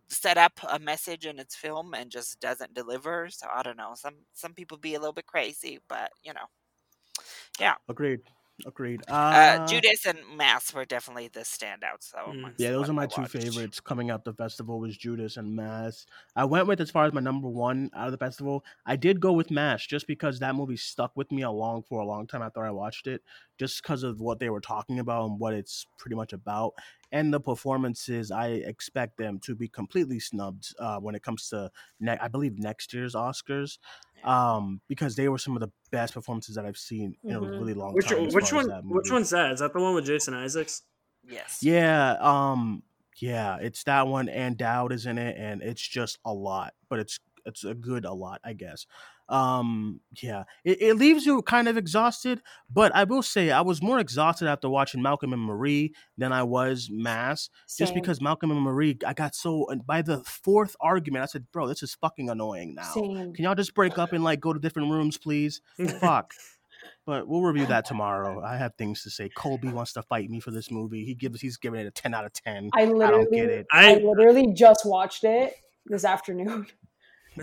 [0.09, 3.28] set up a message in its film and just doesn't deliver.
[3.30, 3.93] So I don't know.
[3.95, 6.47] Some some people be a little bit crazy, but you know.
[7.59, 7.74] Yeah.
[7.88, 8.20] Agreed.
[8.66, 9.02] Agreed.
[9.08, 9.12] Uh,
[9.61, 12.32] Uh, Judas and Mass were definitely the standouts though.
[12.32, 12.52] Mm.
[12.58, 13.32] Yeah, those are my I two watched.
[13.32, 16.06] favorites coming out the festival was Judas and Mass.
[16.36, 18.64] I went with as far as my number one out of the festival.
[18.86, 22.04] I did go with Mass just because that movie stuck with me along for a
[22.04, 23.22] long time after I watched it,
[23.58, 26.74] just because of what they were talking about and what it's pretty much about.
[27.12, 31.70] And the performances, I expect them to be completely snubbed uh, when it comes to,
[31.98, 33.78] ne- I believe, next year's Oscars,
[34.24, 37.58] um, because they were some of the best performances that I've seen in a Mhm.
[37.58, 38.28] really long Which time.
[38.28, 38.68] which one?
[38.68, 39.52] that Which one's that?
[39.52, 40.82] Is that the one with Jason Isaacs?
[41.26, 41.62] Yes.
[41.62, 42.82] Yeah, um,
[43.16, 46.98] yeah, it's that one, and Dowd is in it, and it's just a lot, but
[46.98, 48.86] it's it's a good a lot, I guess.
[49.31, 53.81] Um, yeah, it, it leaves you kind of exhausted, but I will say I was
[53.81, 58.61] more exhausted after watching Malcolm and Marie than I was Mass, just because Malcolm and
[58.61, 62.74] Marie, I got so by the fourth argument, I said, "Bro, this is fucking annoying
[62.74, 62.93] now.
[62.93, 63.33] Same.
[63.33, 65.62] Can y'all just break up and like go to different rooms, please?
[66.01, 66.35] Fuck."
[67.07, 68.43] But we'll review that tomorrow.
[68.43, 69.28] I have things to say.
[69.28, 71.05] Colby wants to fight me for this movie.
[71.05, 72.70] He gives he's giving it a ten out of ten.
[72.74, 73.66] I I don't literally, get it.
[73.70, 75.55] I, I literally just watched it
[75.87, 76.66] this afternoon,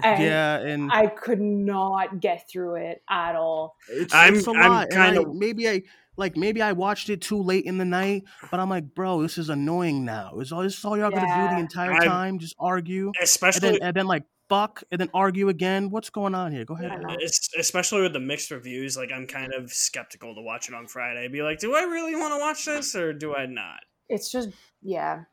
[0.03, 3.75] and yeah, and I could not get through it at all.
[3.89, 4.87] it's, I'm- it's a I'm lot.
[4.91, 5.83] and kinda- I- maybe I
[6.15, 9.37] like maybe I watched it too late in the night, but I'm like, bro, this
[9.37, 10.39] is annoying now.
[10.39, 12.39] Is all this is all y'all gonna do the entire I- time?
[12.39, 15.89] Just argue, and especially then and then like fuck, and then argue again.
[15.89, 16.63] What's going on here?
[16.65, 17.03] Go ahead.
[17.05, 17.17] I
[17.59, 21.27] especially with the mixed reviews, like I'm kind of skeptical to watch it on Friday.
[21.27, 23.81] Be like, do I really want to watch this or do I not?
[24.09, 24.49] It's just
[24.81, 25.23] yeah.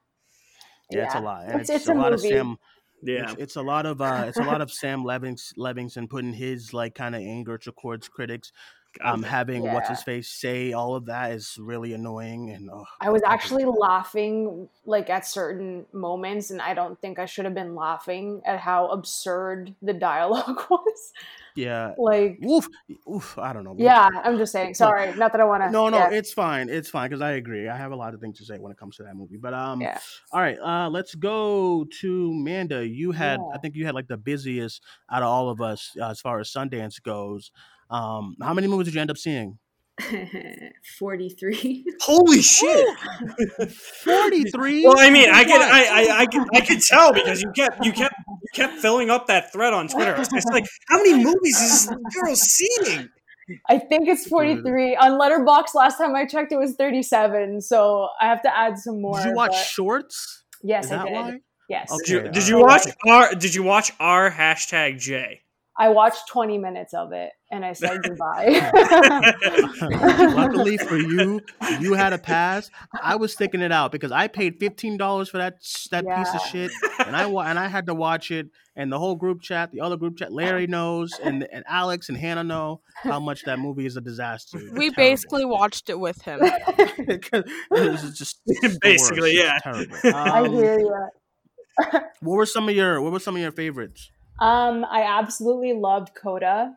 [0.90, 1.44] Yeah, it's a lot.
[1.46, 2.28] It's, it's, it's, a, a, lot movie.
[2.28, 2.58] of Sam.
[3.04, 6.32] Yeah, It's, it's a lot of uh, it's a lot of Sam Levings, Levinson putting
[6.32, 8.52] his like kind of anger towards critics.
[9.02, 13.10] Um, having what's his face say all of that is really annoying, and oh, I
[13.10, 17.44] was I hate actually laughing like at certain moments, and I don't think I should
[17.44, 21.12] have been laughing at how absurd the dialogue was.
[21.56, 21.92] Yeah.
[21.98, 22.66] Like, Oof,
[23.10, 23.38] oof.
[23.38, 23.74] I don't know.
[23.78, 24.74] yeah, I'm just saying.
[24.74, 25.70] Sorry, not that I want to.
[25.70, 26.10] No, no, yeah.
[26.10, 26.68] it's fine.
[26.68, 27.68] It's fine because I agree.
[27.68, 29.36] I have a lot of things to say when it comes to that movie.
[29.36, 29.98] But um, Yeah.
[30.32, 30.58] all right.
[30.58, 32.86] Uh, let's go to Manda.
[32.86, 33.54] You had, Yeah.
[33.56, 36.40] I think you had like the busiest out of all of us uh, as far
[36.40, 37.50] as Sundance goes.
[37.90, 39.58] Um, how many movies did you end up seeing?
[40.98, 41.84] 43.
[42.00, 42.98] holy shit!
[44.02, 44.84] Forty three.
[44.84, 47.84] Well, I mean, I could, I, I, I, could, I could tell because you kept,
[47.84, 50.14] you kept, you kept filling up that thread on Twitter.
[50.16, 53.08] It's it's like, how many movies is this girl seeing?
[53.68, 54.96] I think it's 43.
[54.96, 57.60] On Letterboxd, last time I checked, it was 37.
[57.60, 59.18] So I have to add some more.
[59.18, 60.44] Did you watch but- Shorts?
[60.62, 61.12] Yes, Is I did.
[61.12, 61.38] why?
[61.68, 61.92] Yes.
[61.92, 62.00] Okay.
[62.04, 63.34] Did you, did you watch our?
[63.34, 65.43] Did you watch our hashtag J?
[65.76, 68.70] I watched 20 minutes of it and I said goodbye.
[70.34, 71.40] Luckily for you,
[71.80, 72.70] you had a pass.
[73.02, 75.54] I was sticking it out because I paid fifteen dollars for that
[75.90, 76.70] that piece of shit,
[77.06, 78.48] and I and I had to watch it.
[78.76, 82.18] And the whole group chat, the other group chat, Larry knows, and and Alex and
[82.18, 84.58] Hannah know how much that movie is a disaster.
[84.58, 84.94] It's We terrible.
[84.96, 86.40] basically watched it with him.
[86.40, 88.40] 'Cause this is just
[88.80, 89.56] Basically, yeah.
[89.56, 89.62] It's
[90.02, 90.18] terrible.
[90.18, 90.94] I Um, hear you.
[92.20, 94.10] what were some of your What were some of your favorites?
[94.40, 96.76] Um, I absolutely loved Coda.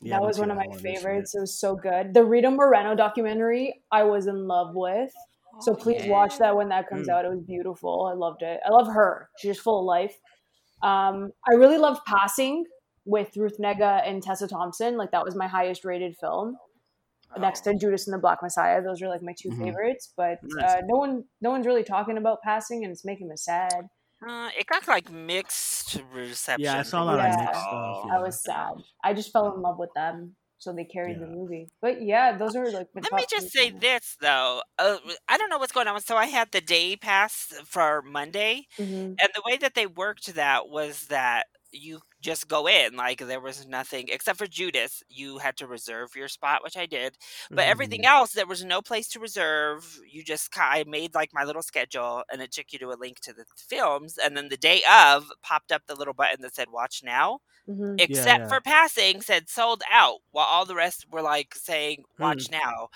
[0.00, 0.94] Yeah, that was one of my one this year.
[0.96, 1.34] favorites.
[1.34, 2.12] It was so good.
[2.12, 5.12] The Rita Moreno documentary, I was in love with.
[5.60, 7.12] So please watch that when that comes Mm.
[7.12, 7.24] out.
[7.24, 8.06] It was beautiful.
[8.06, 8.60] I loved it.
[8.64, 9.28] I love her.
[9.38, 10.18] She's just full of life.
[10.82, 12.64] Um, I really loved Passing
[13.04, 14.96] with Ruth Negga and Tessa Thompson.
[14.96, 16.56] Like that was my highest rated film.
[17.38, 19.58] Next to Judas and the Black Messiah, those are like my 2 Mhm.
[19.58, 20.12] favorites.
[20.16, 23.88] But uh, no one, no one's really talking about Passing, and it's making me sad.
[24.26, 26.58] Uh, it got like mixed reception.
[26.62, 27.36] Yeah, I saw a from lot of people.
[27.36, 28.74] mixed stuff, I was sad.
[29.02, 31.70] I just fell in love with them, so they carried the movie.
[31.80, 32.88] But yeah, those are like.
[32.94, 34.62] my Let top me just three say this though.
[34.78, 34.98] Uh,
[35.28, 36.00] I don't know what's going on.
[36.00, 39.20] So I had the day pass for Monday, Mhm.
[39.20, 43.40] and the way that they worked that was that you just go in like there
[43.40, 45.02] was nothing except for Judas.
[45.08, 47.18] You had to reserve your spot, which I did.
[47.54, 50.00] But everything else, there was no place to reserve.
[50.10, 53.20] You just I made like my little schedule, and it took you to a link
[53.20, 54.18] to the films.
[54.18, 58.02] And then the day of popped up the little button that said "Watch Now." Mhm.
[58.02, 58.48] except yeah.
[58.48, 62.88] for passing said sold out while all the rest were like saying watch now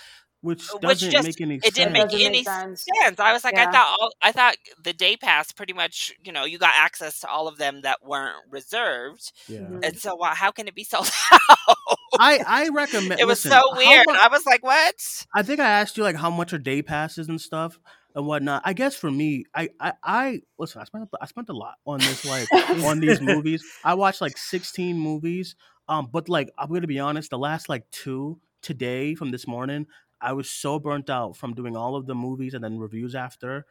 [0.43, 1.66] which which doesn't just make any sense.
[1.66, 2.84] it didn't That make doesn't any make sense.
[3.03, 6.30] sense i was like i thought all i thought the day pass pretty much you
[6.32, 9.66] know you got access to all of them that weren't reserved Yeah.
[9.82, 11.76] And so why how can it be sold out
[12.18, 13.20] I I recommend.
[13.20, 14.95] it was listen, so weird mu- i was like what
[15.34, 17.78] I think I asked you like how much are day passes and stuff
[18.14, 18.62] and whatnot.
[18.64, 20.80] I guess for me, I I, I listen.
[20.80, 22.49] I spent I spent a lot on this like
[22.84, 23.62] on these movies.
[23.84, 25.55] I watched like sixteen movies.
[25.89, 29.87] Um, but like I'm gonna be honest, the last like two today from this morning,
[30.20, 33.66] I was so burnt out from doing all of the movies and then reviews after.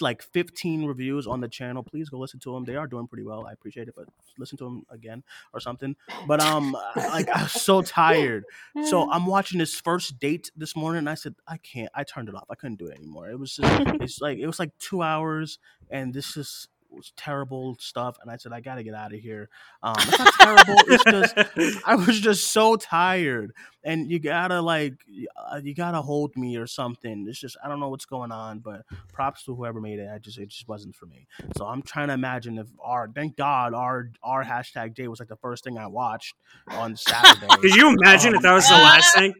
[0.00, 1.82] Like 15 reviews on the channel.
[1.82, 2.64] Please go listen to them.
[2.64, 3.46] They are doing pretty well.
[3.46, 4.06] I appreciate it, but
[4.38, 5.22] listen to them again
[5.52, 5.96] or something.
[6.26, 8.44] But um, like I was so tired.
[8.84, 11.90] So I'm watching this first date this morning, and I said, I can't.
[11.94, 12.46] I turned it off.
[12.50, 13.30] I couldn't do it anymore.
[13.30, 15.58] It was just, it's like it was like two hours,
[15.90, 18.16] and this just was terrible stuff.
[18.20, 19.48] And I said, I gotta get out of here.
[19.82, 20.82] Um, it's not terrible.
[20.88, 24.94] It's just I was just so tired, and you gotta like
[25.36, 27.26] uh, you gotta hold me or something.
[27.28, 28.82] It's just I don't know what's going on, but
[29.12, 30.08] props to whoever made it.
[30.12, 31.26] I just it just wasn't for me.
[31.56, 35.28] So I'm trying to imagine if our thank God our our hashtag day was like
[35.28, 36.34] the first thing I watched
[36.68, 37.46] on Saturday.
[37.60, 39.34] Could you imagine if that was the last thing?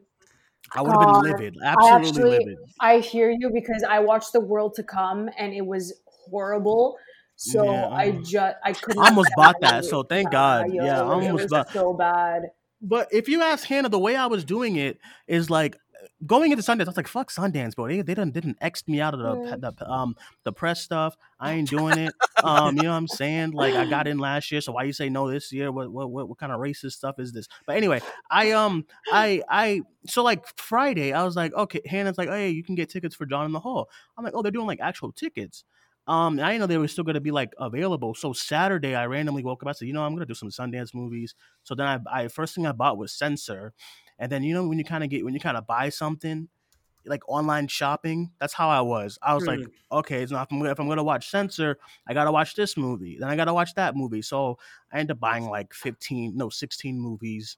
[0.75, 2.59] I would have been God, livid, I absolutely actually, livid.
[2.81, 6.97] I hear you because I watched The World to Come and it was horrible.
[7.37, 9.03] So Yeah, I um, just I couldn't.
[9.03, 10.73] I almost bought that, so thank God.
[10.73, 11.73] yo, Yeah, I almost bought.
[11.73, 12.51] so bad.
[12.81, 15.77] But if you ask Hannah, the way I was doing it is like
[16.27, 16.87] going into Sundance.
[16.87, 17.89] I was like, "Fuck Sundance, bro.
[17.89, 21.17] They they done didn't X me out of the the um the press stuff.
[21.41, 22.15] I ain't doing it.
[22.43, 23.53] Um, you know what I'm saying?
[23.53, 25.73] Like I got in last year, so why you say no this year?
[25.73, 27.49] What what what, what kind of racist stuff is this?
[27.67, 32.29] But anyway, I um I I so like Friday, I was like, okay, Hannah's like,
[32.29, 33.89] hey, you can get tickets for John in the Hole.
[34.19, 35.65] I'm like, oh, they're doing like actual tickets.
[36.07, 38.15] Um, I didn't know they were still going to be like available.
[38.15, 39.69] So Saturday, I randomly woke up.
[39.69, 41.35] I said, you know, I'm going to do some Sundance movies.
[41.63, 43.73] So then I, I first thing I bought was Censor,
[44.19, 46.49] and then you know when you kind of get when you kind of buy something,
[47.07, 48.33] like online shopping.
[48.41, 49.19] That's how I was.
[49.23, 49.71] I was like, Mm.
[49.93, 53.19] okay, so if I'm if I'm gonna watch Censor, I gotta watch this movie.
[53.19, 54.23] Then I gotta watch that movie.
[54.23, 54.59] So
[54.93, 57.57] I ended up buying like 15, no, 16 movies.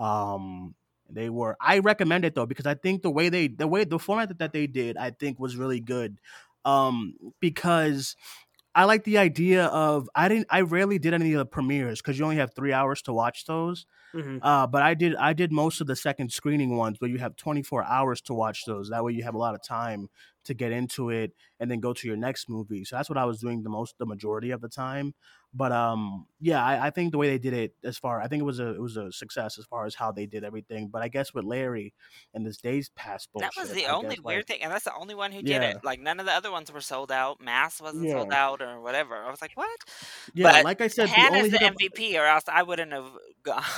[0.00, 0.74] Um,
[1.10, 1.56] they were.
[1.60, 4.38] I recommend it though because I think the way they the way the format that,
[4.40, 6.18] that they did, I think was really good.
[6.68, 8.16] Um, because
[8.74, 12.18] I like the idea of I didn't I rarely did any of the premieres because
[12.18, 13.86] you only have three hours to watch those.
[14.14, 14.42] Mhm.
[14.42, 17.36] Uh, but I did I did most of the second screening ones where you have
[17.36, 18.90] 24 hours to watch those.
[18.90, 20.08] That way you have a lot of time
[20.44, 22.84] to get into it and then go to your next movie.
[22.84, 25.14] So that's what I was doing the most the majority of the time.
[25.54, 28.40] But um yeah, I, I think the way they did it as far I think
[28.40, 30.88] it was a it was a success as far as how they did everything.
[30.88, 31.94] But I guess with Larry
[32.34, 33.50] and this days past bullshit.
[33.56, 35.40] That was the I only guess, weird like- thing, and that's the only one who
[35.42, 35.58] Yeah.
[35.60, 35.84] did it.
[35.84, 37.40] Like none of the other ones were sold out.
[37.40, 39.16] Mass wasn't sold out or whatever.
[39.16, 39.70] I was like, what?
[40.34, 43.06] Yeah, But like I said, the Hannah's only the MVP, or else I wouldn't have
[43.42, 43.62] gone.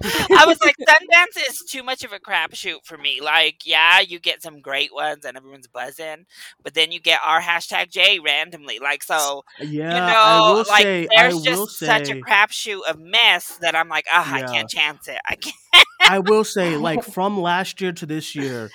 [0.02, 3.20] I was like, Sundance is too much of a crapshoot for me.
[3.22, 6.24] Like, yeah, you get some great ones and everyone's buzzing,
[6.62, 8.78] but then you get our hashtag J randomly.
[8.78, 10.12] Like, so Yeah, you I
[10.54, 14.34] know, like say- there's just such a say- crapshoot of mess that I'm like, ah,
[14.34, 14.46] I Yeah.
[14.46, 15.18] can't chance it.
[15.28, 15.54] I can't.
[16.00, 18.70] I will say, like from last year to this year,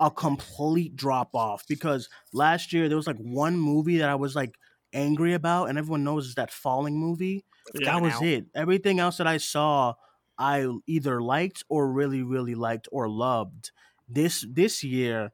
[0.00, 4.34] a complete drop off because last year there was like one movie that I was
[4.36, 4.54] like
[4.92, 7.44] angry about, and everyone knows is that falling movie.
[7.74, 8.22] It's that was out.
[8.24, 8.44] it.
[8.54, 9.94] Everything else that I saw,
[10.38, 13.70] I either liked or really, really liked or loved.
[14.08, 15.32] This this year,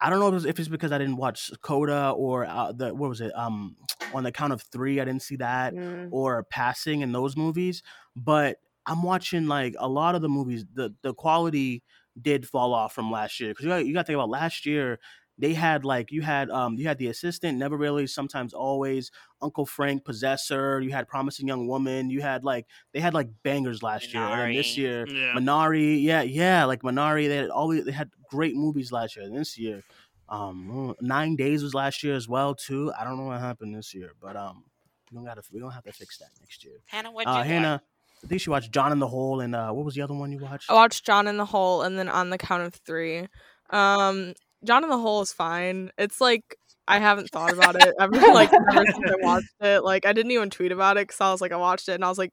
[0.00, 2.94] I don't know if it's, if it's because I didn't watch Coda or uh, the
[2.94, 3.32] what was it?
[3.34, 3.76] Um,
[4.14, 6.08] on the count of three, I didn't see that Mm.
[6.12, 7.82] or Passing in those movies,
[8.14, 10.64] but I'm watching like a lot of the movies.
[10.72, 11.82] The the quality
[12.20, 14.66] did fall off from last year because you got, you got to think about last
[14.66, 14.98] year.
[15.38, 19.10] They had like you had um you had the assistant, never really, sometimes always,
[19.42, 20.80] Uncle Frank, Possessor.
[20.80, 22.08] You had Promising Young Woman.
[22.08, 25.34] You had like they had like bangers last year, and this year Yeah.
[25.34, 27.28] Minari, yeah, yeah, like Minari.
[27.28, 29.26] They had always they had great movies last year.
[29.26, 29.82] And this year,
[30.28, 32.92] um, Nine Days was last year as well too.
[32.98, 34.64] I don't know what happened this year, but um,
[35.10, 36.74] we don't gotta we don't have to fix that next year.
[36.86, 37.46] Hannah, what'd Uh, you watch?
[37.46, 37.82] Hannah,
[38.24, 40.32] I think she watched John in the Hole and uh, what was the other one
[40.32, 40.70] you watched?
[40.70, 43.28] I watched John in the Hole and then on the count of three.
[43.70, 44.32] Um,
[44.66, 45.90] John in the Hole is fine.
[45.98, 46.56] It's like
[46.88, 48.12] I haven't thought about it ever.
[48.32, 51.30] Like ever since I watched it, like I didn't even tweet about it because I
[51.32, 52.32] was like I watched it and I was like,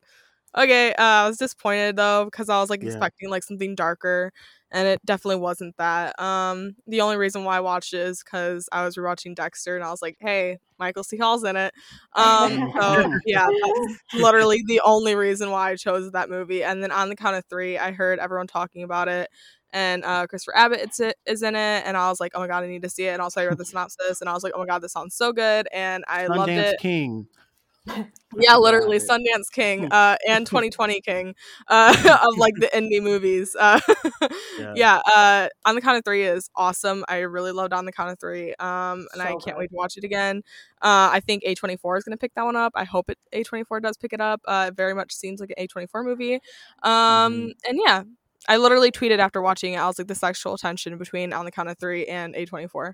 [0.58, 0.94] okay.
[0.94, 2.88] Uh, I was disappointed though because I was like Yeah.
[2.90, 4.32] expecting like something darker,
[4.72, 6.20] and it definitely wasn't that.
[6.20, 9.84] Um, the only reason why I watched it is because I was rewatching Dexter and
[9.86, 11.18] I was like, hey, Michael C.
[11.18, 11.74] Hall's in it.
[12.16, 16.64] Um, so yeah, that's literally the only reason why I chose that movie.
[16.64, 19.30] And then on the count of three, I heard everyone talking about it.
[19.74, 22.48] And uh, Christopher Abbott it's it, is in it, and I was like, "Oh my
[22.48, 24.44] god, I need to see it!" And also, I read the synopsis, and I was
[24.44, 26.80] like, "Oh my god, this sounds so good!" And I loved Sundance it.
[26.80, 27.28] King.
[28.40, 31.36] Yeah, literally, Sundance King uh, and 2020 King
[31.68, 31.94] uh,
[32.24, 33.56] of like the indie movies.
[33.60, 33.80] Uh,
[34.60, 34.74] Yeah.
[34.76, 37.04] yeah, uh, On the Count of Three is awesome.
[37.08, 39.58] I really loved On the Count of Three, um, and I can't good.
[39.58, 40.44] wait to watch it again.
[40.82, 42.74] Uh, I think A24 is going to pick that one up.
[42.76, 44.42] I hope it A24 does pick it up.
[44.48, 46.36] Uh, it very much seems like an A24 movie.
[46.84, 47.52] Um, Mhm.
[47.68, 48.04] And yeah,
[48.48, 49.78] I literally tweeted after watching it.
[49.78, 52.94] I was like, the sexual tension between On the Count of Three and A24.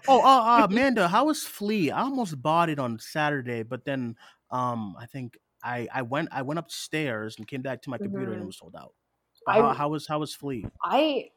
[0.07, 1.91] Oh, uh, uh, Amanda, how was Flee?
[1.91, 4.15] I almost bought it on Saturday, but then
[4.49, 8.31] um, I think I I went I went upstairs and came back to my computer
[8.31, 8.47] and it Mhm.
[8.47, 8.93] was sold out.
[9.47, 10.65] I- how, how was how was Flee?
[10.83, 11.29] I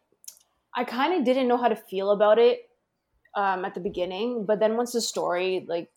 [0.74, 2.68] I kind of didn't know how to feel about it
[3.34, 5.90] um, at the beginning, but then once the story like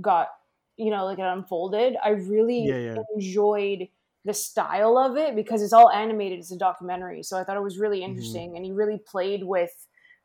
[0.00, 0.28] got
[0.76, 2.96] you know like it unfolded, I really Yeah, yeah.
[3.14, 3.88] enjoyed
[4.24, 6.38] the style of it because it's all animated.
[6.38, 8.10] It's a documentary, so I thought it was really Mm-hmm.
[8.10, 9.70] interesting, and he really played with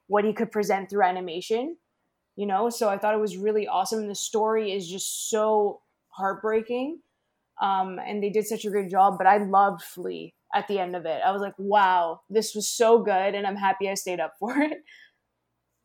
[0.08, 1.78] what he could present through animation.
[2.36, 4.08] You know, so I thought it was really awesome.
[4.08, 7.00] The story is just so heartbreaking,
[7.62, 9.16] um, and they did such a great job.
[9.18, 11.22] But I loved Flee at the end of it.
[11.26, 14.58] I was like, wow, this was so good, and I'm happy I stayed up for
[14.58, 14.80] it.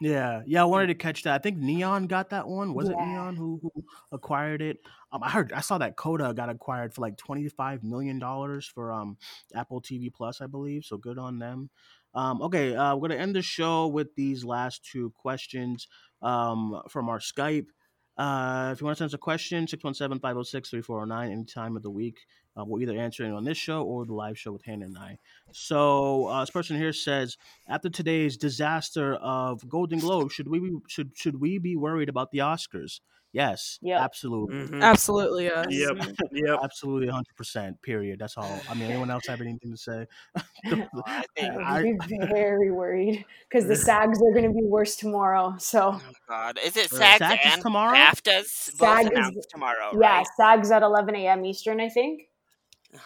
[0.01, 1.35] Yeah, yeah, I wanted to catch that.
[1.35, 2.73] I think Neon got that one.
[2.73, 4.79] Was it Neon who, who acquired it?
[5.13, 8.67] Um, I heard I saw that Coda got acquired for like twenty five million dollars
[8.67, 9.19] for um
[9.55, 10.85] Apple TV Plus, I believe.
[10.87, 11.69] So good on them.
[12.15, 15.87] Um, okay, uh, we're gonna end the show with these last two questions
[16.23, 17.67] um, from our Skype.
[18.17, 22.19] Uh, if you want to send us a question, 617-506-3409, any time of the week
[22.59, 24.99] Uh, we'll either answer it on this show or the live show with Hannah and
[24.99, 25.19] I.
[25.53, 27.37] So uh, this person here says,
[27.69, 32.31] after today's disaster of Golden Globe, should we be, should should we be worried about
[32.33, 33.01] the Oscars?
[33.33, 34.01] Yes, Yep.
[34.03, 34.57] absolutely.
[34.57, 34.83] Mhm.
[34.83, 35.67] Absolutely, yes.
[35.71, 35.97] Yep.
[36.33, 36.59] Yep.
[36.65, 37.81] Absolutely, hundred percent.
[37.83, 38.19] Period.
[38.19, 38.61] That's all.
[38.69, 40.07] I mean, anyone else have anything to say?
[40.67, 44.97] I think, I would be very worried because the SAGs are going to be worse
[44.97, 45.55] tomorrow.
[45.59, 47.95] So oh God, is it Uh, SAGs and tomorrow?
[47.97, 48.47] BAFTAs?
[48.47, 50.25] SAG Both is- announced tomorrow, yeah.
[50.37, 51.45] SAGs at 11 a.m.
[51.45, 52.23] Eastern, I think,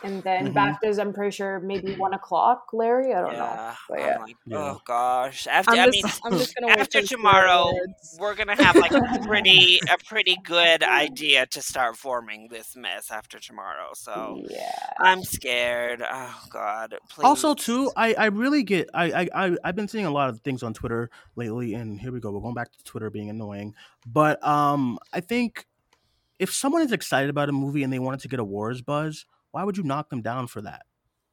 [0.03, 0.55] and then Mhm.
[0.83, 0.99] BAFTAs.
[0.99, 2.69] I'm pretty sure maybe one o'clock.
[2.73, 3.39] Larry, I don't know.
[3.39, 4.19] Yeah, But I'm yeah.
[4.19, 5.47] like, oh gosh.
[5.47, 8.17] After I'm I just, mean, I'm just gonna after tomorrow, awards.
[8.19, 13.11] we're gonna have like a pretty a pretty good idea to start forming this mess
[13.11, 13.91] after tomorrow.
[13.95, 14.71] So Yeah.
[15.01, 16.03] I'm scared.
[16.09, 17.25] Oh God, please.
[17.25, 20.41] Also, too, I, I really get I, I I I've been seeing a lot of
[20.41, 22.31] things on Twitter lately, and here we go.
[22.31, 23.75] We're going back to Twitter being annoying,
[24.07, 25.67] but um, I think
[26.39, 29.25] if someone is excited about a movie and they wanted to get awards buzz,
[29.55, 30.83] why would you knock them down for that?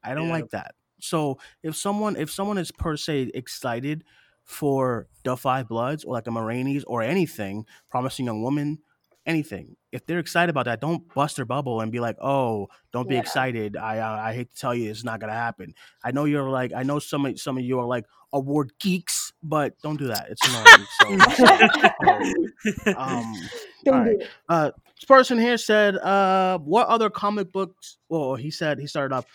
[0.02, 0.32] I don't Yeah.
[0.34, 0.74] like that.
[1.00, 4.04] So if someone if someone is per se excited
[4.44, 8.78] for the Five Bloods or like a Ma Rainey's or anything, Promising Young Woman,
[9.26, 13.08] anything, if they're excited about that, don't bust their bubble and be like, "Oh, don't
[13.08, 13.20] be Yeah.
[13.22, 15.74] excited." I I, I hate to tell you, it's not gonna happen.
[16.04, 19.32] I know you're like, I know some of some of you are like award geeks,
[19.42, 20.28] but don't do that.
[20.30, 20.86] It's annoying.
[20.98, 23.32] So, um,
[23.84, 24.20] Don't do right.
[24.20, 24.28] it.
[24.48, 24.70] uh,
[25.02, 29.26] this person here said, uh, "What other comic books?" Well, he said he started off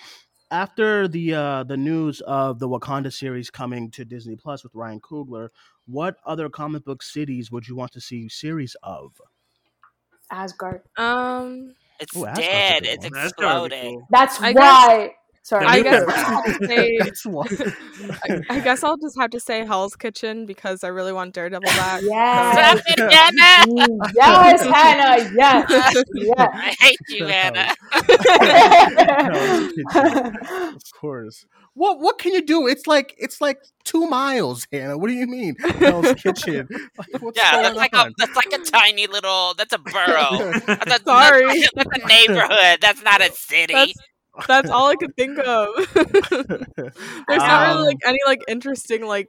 [0.50, 5.02] after the uh, the news of the Wakanda series coming to Disney Plus with Ryan
[5.02, 5.50] Coogler.
[5.86, 9.12] What other comic book cities would you want to see series of?
[10.32, 10.84] Asgard.
[10.98, 12.86] Um, it's Ooh, dead.
[12.86, 13.14] It's one.
[13.14, 13.96] That's exploding.
[13.96, 14.08] cool.
[14.10, 15.16] That's I why.
[15.48, 15.66] Sorry.
[15.66, 17.00] I guess I'll have to say,
[18.30, 21.62] I, I guess I'll just have to say Hell's Kitchen because I really want Daredevil
[21.62, 22.02] back.
[22.04, 22.54] Yes.
[22.54, 23.66] Stop it, Hannah!
[23.72, 25.32] Mm, yes, Hannah.
[25.34, 26.04] Yes.
[26.16, 26.36] Yes.
[26.38, 27.74] I hate you, Hannah.
[30.76, 31.46] of course.
[31.76, 32.68] What what can you do?
[32.68, 34.98] It's like it's like two miles, Hannah.
[34.98, 35.56] What do you mean?
[35.80, 36.68] Hell's Kitchen.
[36.98, 39.54] Like, what's Yeah, going that's like a that's like a tiny little.
[39.58, 40.52] That's a borough.
[40.66, 41.46] That's a, Sorry.
[41.46, 42.80] That's, that's a neighborhood.
[42.82, 43.74] That's not a city.
[43.74, 43.94] That's
[44.48, 45.70] that's all I could think of.
[45.94, 49.28] There's not Um, really like any like interesting like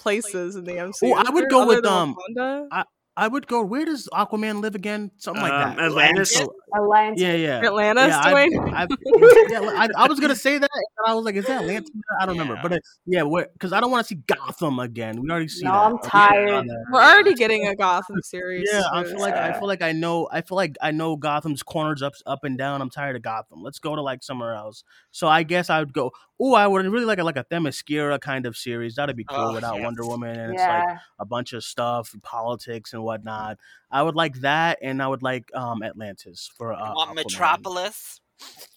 [0.00, 1.12] places in the MCU.
[1.14, 2.66] Oh, I would go with, um, Wakanda?
[2.70, 2.84] I
[3.28, 3.62] would go.
[3.62, 5.10] Where does Aquaman live again?
[5.18, 5.84] Something like Um, that.
[5.86, 6.32] Atlantis.
[6.34, 7.22] So- Atlantis.
[7.22, 7.58] yeah, yeah.
[7.64, 8.74] Atlantis, yeah, I, Duane?
[8.74, 8.86] I,
[9.48, 11.86] yeah, I, I was gonna say that, and I was like, "Is that Atlanta?"
[12.20, 15.20] I don't remember, but uh, yeah, because I don't want to see Gotham again.
[15.22, 15.78] We already see No, that.
[15.78, 16.50] I'm tired.
[16.50, 16.82] on there.
[16.90, 18.68] We're already getting a Gotham series.
[18.72, 20.28] Yeah, I feel soon, like I feel like I know.
[20.32, 22.82] I feel like I know Gotham's corners up, up and down.
[22.82, 23.62] I'm tired of Gotham.
[23.62, 24.82] Let's go to like somewhere else.
[25.12, 26.10] So I guess I would go.
[26.40, 28.96] Oh, I would really like a like a Themyscira kind of series.
[28.96, 29.84] That'd be cool Oh, without yes.
[29.84, 33.58] Wonder Woman, and it's like a bunch of stuff, politics and whatnot.
[33.90, 38.20] I would like that, and I would like um Atlantis for uh, Want Metropolis?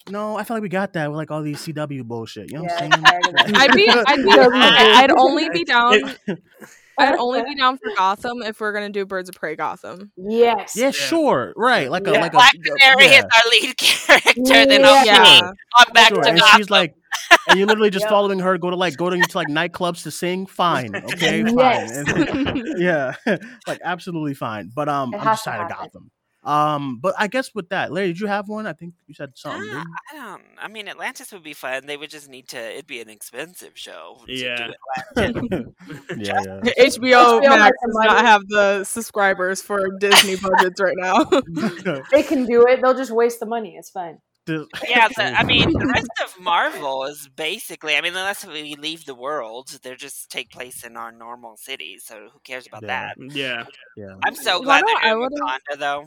[0.08, 2.50] No, I feel like we got that with like all these CW bullshit.
[2.52, 3.04] You know what Yeah, I'm I'm saying?
[3.04, 3.56] tired of that.
[3.56, 6.14] I'd be, I'd be, I'd only be down.
[7.00, 10.10] I'd only be down for Gotham if we're gonna do Birds of Prey Gotham.
[10.16, 10.74] Yes.
[10.76, 11.88] Yeah, sure, right.
[11.90, 12.20] Like a Yeah.
[12.20, 14.42] like a Black Canary yeah, is our lead character.
[14.44, 15.50] Then okay, Yeah.
[15.76, 16.22] I'm back sure.
[16.22, 16.56] to And Gotham.
[16.58, 16.94] she's like,
[17.48, 18.10] and you're literally just Yep.
[18.10, 20.46] following her, go to like going to like nightclubs to sing.
[20.46, 21.56] Fine, okay, fine.
[21.58, 21.96] Yes.
[22.08, 23.14] And- yeah,
[23.66, 24.70] like absolutely fine.
[24.74, 25.78] But um, It I'm has just to tired of.
[25.78, 26.10] Gotham.
[26.44, 28.66] Um, but I guess with that, Larry, did you have one?
[28.66, 29.68] I think you said something.
[29.70, 29.94] Ah, didn't?
[30.12, 30.42] I don't.
[30.58, 31.84] I mean, Atlantis would be fun.
[31.84, 32.58] They would just need to.
[32.72, 34.22] It'd be an expensive show.
[34.26, 34.70] Yeah.
[35.16, 35.30] Yeah,
[36.16, 36.60] yeah.
[36.78, 41.24] HBO, HBO Max has the does not have the subscribers for Disney budgets right now.
[42.12, 42.80] They can do it.
[42.80, 43.76] They'll just waste the money.
[43.76, 44.18] It's fine.
[44.88, 47.96] Yeah, the, I mean, the rest of Marvel is basically.
[47.96, 52.04] I mean, unless we leave the world, they just take place in our normal cities.
[52.06, 53.12] So who cares about Yeah.
[53.16, 53.34] that?
[53.34, 53.64] Yeah.
[53.96, 54.14] yeah.
[54.24, 56.04] I'm so glad know, they're I doing would've- Wakanda, though.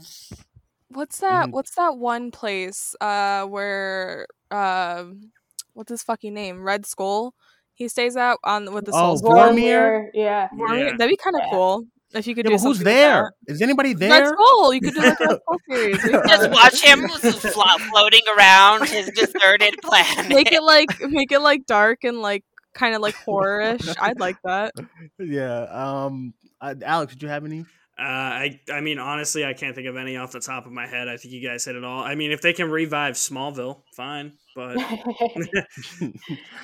[0.89, 1.47] What's that?
[1.47, 1.51] Mhm.
[1.51, 5.31] What's that one place uh where um
[5.73, 6.61] what's his fucking name?
[6.63, 7.33] Red Skull.
[7.73, 10.09] He stays out on with the Oh, Soul Vormir?
[10.13, 10.49] Yeah.
[10.49, 10.89] Vormir.
[10.91, 10.97] Yeah.
[10.97, 11.51] That'd be kind of Yeah.
[11.51, 13.33] cool if you could Yeah, do but who's something with there?
[13.47, 14.09] Is anybody there?
[14.09, 14.33] Red there?
[14.33, 14.73] Skull.
[14.73, 16.01] You could do like a Red Skull series.
[16.27, 20.29] Just watch him flo- floating around his deserted planet.
[20.29, 22.43] make it like make it like dark and like
[22.73, 23.95] kind of like horror-ish.
[23.99, 24.73] I'd like that.
[25.19, 25.63] Yeah.
[25.63, 27.65] Um, uh, Alex, did you have any?
[27.99, 30.87] Uh, I I mean, honestly, I can't think of any off the top of my
[30.87, 31.07] head.
[31.07, 32.01] I think you guys hit it all.
[32.03, 34.33] I mean, if they can revive Smallville, fine.
[34.55, 34.77] But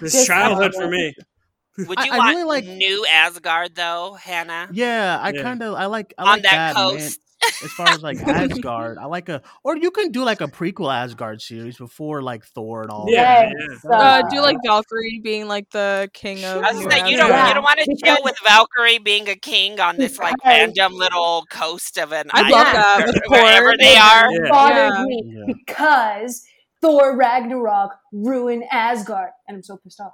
[0.02, 1.14] this Just childhood for me.
[1.78, 4.70] Would I- you I want really like- new Asgard though, Hannah?
[4.72, 5.44] Yeah, I Yeah.
[5.44, 6.76] kind of I like I On like that man.
[6.76, 7.20] coast.
[7.64, 10.92] As far as like Asgard, I like a or you can do like a prequel
[10.94, 13.06] Asgard series before like Thor and all.
[13.08, 13.52] Yeah,
[13.84, 13.92] that.
[13.92, 16.64] Uh, do like Valkyrie being like the king of.
[16.64, 19.30] I was New you don't Yeah, you don't want to chill because- with Valkyrie being
[19.30, 23.30] a king on this like random little coast of an I'd island love that, or
[23.32, 24.32] wherever they are.
[24.32, 24.50] Yeah.
[24.50, 25.04] bothers Yeah.
[25.06, 25.54] me Yeah.
[25.66, 26.44] because
[26.82, 30.14] Thor Ragnarok ruined Asgard, and I'm so pissed off.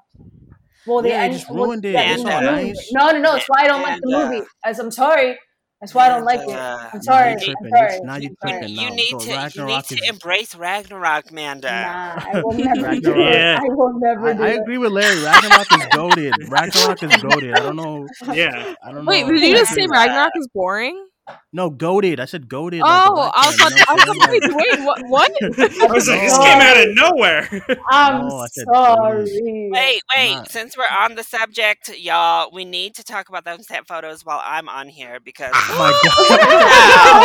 [0.86, 1.94] Well, they Yeah, they end- just well, ruined it.
[1.94, 2.90] yeah, It's they nice.
[2.94, 3.32] No, no, no.
[3.34, 4.46] That's why I don't like the uh, movie.
[4.66, 5.40] As I'm sorry.
[5.82, 6.50] That's why I don't like it.
[6.50, 7.36] uh, I'm sorry.
[7.36, 7.70] Now I'm you tripping.
[7.76, 8.00] sorry.
[8.04, 8.60] Now you I'm sorry.
[8.62, 8.76] tripping.
[8.78, 11.68] You need so to you need to embrace Ragnarok, Manda.
[11.70, 13.18] Nah, I will never do Ragnarok.
[13.18, 13.34] it.
[13.34, 13.60] Yeah.
[13.62, 14.60] I will never I, do I it.
[14.62, 15.22] agree with Larry.
[15.22, 16.34] Ragnarok is goaded.
[16.50, 17.54] Ragnarok is goaded.
[17.54, 18.08] I don't know.
[18.34, 18.74] Yeah.
[18.82, 19.28] I don't Wait, know.
[19.34, 21.06] Wait, did you just say Ragnarok is boring?
[21.54, 22.20] No, goaded.
[22.20, 22.82] I said goaded.
[22.84, 25.08] Oh, like I was black about to, I was like, wait, what?
[25.08, 25.32] What?
[25.42, 27.48] I was like, this came out of nowhere.
[27.90, 29.70] I'm No, I said sorry.
[29.72, 30.34] Wait, wait.
[30.36, 34.26] Not- Since we're on the subject, y'all, we need to talk about those set photos
[34.26, 37.23] while I'm on here because Oh my god!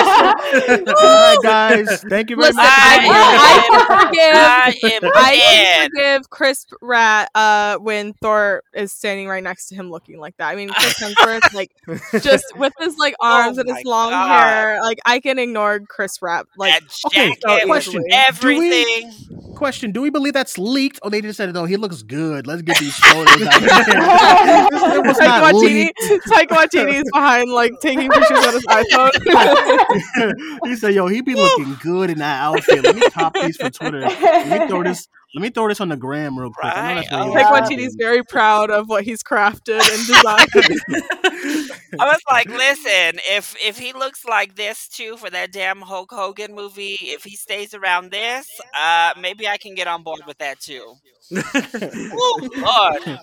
[0.55, 2.03] All right, guys.
[2.03, 2.67] Thank you very Listen, much.
[2.67, 2.99] for I,
[3.41, 4.35] I, can forgive.
[4.35, 4.63] I
[5.15, 5.91] I can dead.
[5.91, 10.49] forgive Chris Pratt uh, when Thor is standing right next to him, looking like that.
[10.49, 11.73] I mean, Chris Hemsworth, like
[12.23, 14.29] just with his like arms Oh and his long God.
[14.29, 16.47] hair, like I can ignore Chris Pratt.
[16.57, 18.05] Like, that okay, jacket so was question.
[18.13, 19.13] everything.
[19.59, 22.47] Question: Do we believe that's leaked, or they just said, "No, he looks good.
[22.47, 23.69] Let's get these photos out." there."
[24.95, 25.99] it was not leaked.
[26.29, 29.11] Taika Waititi is behind, like taking pictures on his iPhone.
[30.69, 32.85] he said, "Yo, he be looking good in that outfit.
[32.85, 34.03] Let me top these for Twitter.
[34.03, 35.09] Let me throw this.
[35.35, 36.73] Let me throw this on the gram real quick.
[36.75, 40.07] I know that's Right, what oh Taika Waititi's very proud of what he's crafted and
[40.07, 40.49] designed.
[41.99, 46.11] I was like, listen, if if he looks like this too for that damn Hulk
[46.13, 48.47] Hogan movie, if he stays around this,
[48.79, 50.95] uh, maybe I can get on board with that too.
[52.21, 53.19] Oh Lord,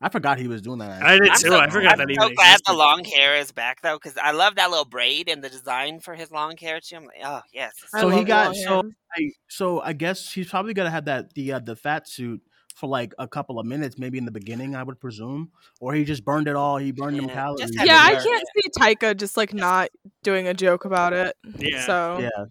[0.00, 1.02] I forgot he was doing that.
[1.02, 1.48] I did I'm too.
[1.48, 2.62] so, I forgot I'm that so glad existed.
[2.66, 6.00] the long hair is back though, because I love that little braid and the design
[6.00, 6.96] for his long hair too.
[6.96, 8.82] I'm like, oh yes, so he got so.
[9.14, 12.40] I, so I guess he's probably gonna have that the uh, the fat suit
[12.80, 16.04] for like a couple of minutes, maybe in the beginning, I would presume, or he
[16.04, 16.78] just burned it all.
[16.78, 17.70] He burned them Yeah, calories.
[17.74, 19.90] Yeah, I can't see Taika just like not
[20.22, 21.36] doing a joke about it.
[21.58, 21.84] Yeah.
[21.86, 22.18] So.
[22.20, 22.44] Yeah,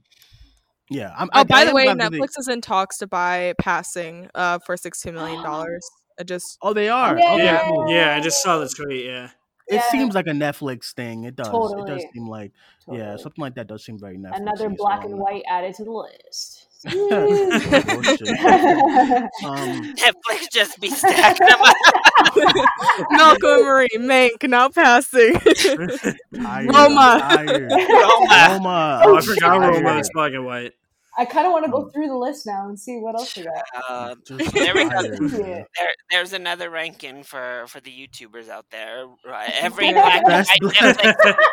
[0.89, 1.13] yeah.
[1.17, 3.07] I'm, Oh, I, by I the way, glad that they- Netflix is in talks to
[3.07, 5.87] buy Passing uh, for sixteen million dollars.
[6.19, 7.17] I just oh, they are.
[7.17, 7.33] Yeah.
[7.33, 7.89] Okay, Yeah, cool.
[7.89, 9.05] yeah, I just saw the tweet.
[9.05, 9.25] Yeah,
[9.67, 9.89] It Yeah.
[9.91, 11.23] seems like a Netflix thing.
[11.23, 11.47] It does.
[11.47, 12.51] It does seem like
[12.91, 14.37] yeah, something like that does seem very Netflix.
[14.37, 16.65] Another black and white added to the list.
[16.83, 18.21] Bullshit.
[18.21, 21.75] yeah, Um, Netflix just be stacking up.
[23.11, 25.33] Malcolm and Marie Mank now passing.
[25.39, 27.19] tired, Roma.
[27.21, 27.71] tired.
[27.71, 28.47] Roma.
[28.49, 29.01] Roma.
[29.05, 29.83] oh, I forgot tired.
[29.83, 30.73] Roma was black and white.
[31.19, 33.43] I kind of want to go through the list now and see what else we
[33.43, 33.61] got.
[33.89, 34.15] Uh,
[34.53, 34.89] There we go.
[34.89, 35.31] tired, man.
[35.31, 35.63] Yeah.
[35.77, 39.05] there, there's another ranking for for the YouTubers out there.
[39.25, 40.81] Right, every black and Best white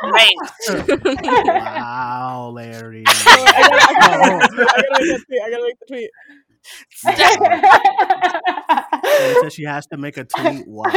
[0.05, 1.47] ranked.
[1.49, 3.03] Wow, Larry.
[3.09, 5.41] I gotta, I gotta make the tweet.
[5.43, 6.11] I gotta make the tweet.
[9.51, 10.65] She she has to make a tweet.
[10.69, 10.93] Wow.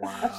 [0.00, 0.10] Wow.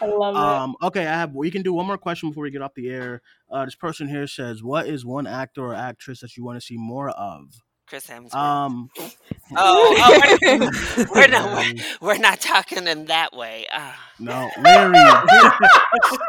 [0.00, 0.40] I love it.
[0.40, 2.88] Um, okay, I have we can do one more question before we get off the
[2.88, 3.22] air.
[3.50, 6.64] Uh, this person here says, What is one actor or actress that you want to
[6.64, 7.62] see more of?
[7.86, 8.34] Chris Hemsworth.
[8.34, 9.10] Um oh,
[9.56, 13.66] oh we're, we're not we're, we're not talking in that way.
[13.72, 13.96] Ah.
[14.18, 14.96] no, Larry.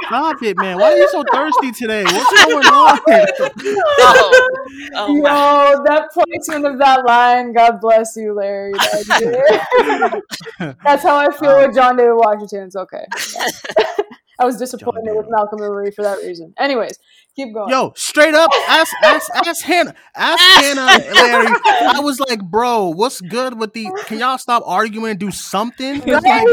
[0.06, 0.78] Stop it, man.
[0.78, 2.04] Why are you so thirsty today?
[2.04, 3.00] What's going on?
[3.10, 4.50] oh,
[4.94, 5.76] oh Yo, my.
[5.86, 8.74] that placement of that line, God bless you, Larry.
[8.74, 9.08] That's,
[10.84, 12.66] That's how I feel with John David Washington.
[12.66, 13.06] It's okay.
[14.40, 16.54] I was disappointed with Malcolm and Marie for that reason.
[16.60, 17.00] Anyways,
[17.36, 17.70] keep going.
[17.70, 19.96] Yo, straight up, ask ask ask Hannah.
[20.16, 21.48] Ask Hannah, Larry.
[21.82, 26.02] I was like, bro, what's good with the can y'all stop arguing and do something?
[26.02, 26.48] 'Cause, like,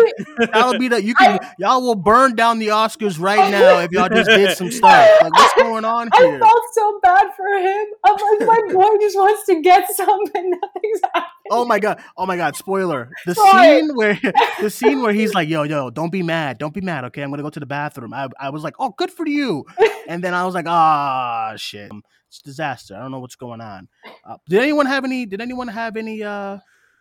[0.52, 4.08] that'll be the you can y'all will burn down the Oscars right now if y'all
[4.08, 5.10] just did some stuff.
[5.22, 6.36] Like what's going on here?
[6.36, 7.86] I felt so bad for him.
[8.04, 10.50] I'm like, my boy just wants to get something.
[10.50, 11.30] Nothing's happening.
[11.50, 12.02] Oh my god!
[12.16, 12.56] Oh my god!
[12.56, 13.66] Spoiler: the What?
[13.66, 14.18] scene where
[14.62, 17.20] the scene where he's like, "Yo, yo, don't be mad, don't be mad, okay?
[17.22, 19.64] I'm gonna go to the bathroom." I, I was like, "Oh, good for you,"
[20.10, 21.90] and then I was like, "Ah, shit,
[22.28, 22.94] it's a disaster.
[22.96, 23.88] I don't know what's going on."
[24.24, 25.26] Uh, did anyone have any?
[25.26, 26.22] Did anyone have any?
[26.22, 26.58] uh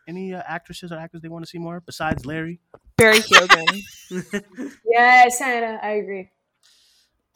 [0.08, 2.60] any uh, actresses or actors they want to see more besides Larry?
[2.98, 3.82] Barry Keoghan.
[4.86, 6.30] Yes, Hannah, I agree.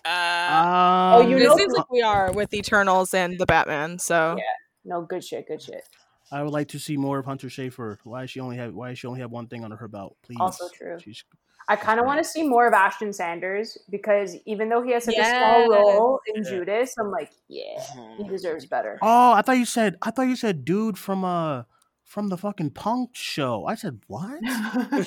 [0.06, 4.00] Uh, Um, Oh, you know, it seems like we are with Eternals and the Batman.
[4.00, 4.44] So Yeah.
[4.84, 5.84] No, good shit, good shit.
[6.32, 7.98] I would like to see more of Hunter Schafer.
[8.04, 10.18] Why does she only have Why does she only have one thing under her belt?
[10.24, 10.38] Please.
[10.40, 11.00] Also true.
[11.00, 11.24] She's,
[11.70, 15.04] I kind of want to see more of Ashton Sanders because even though he has
[15.04, 16.50] such a small role in Yeah.
[16.50, 17.82] Judas, I'm like, yeah,
[18.18, 18.30] he mhm.
[18.30, 18.98] deserves better.
[19.02, 21.64] Oh, I thought you said I thought you said dude from uh
[22.04, 23.66] from the fucking punk show.
[23.66, 24.40] I said what?
[24.46, 25.04] I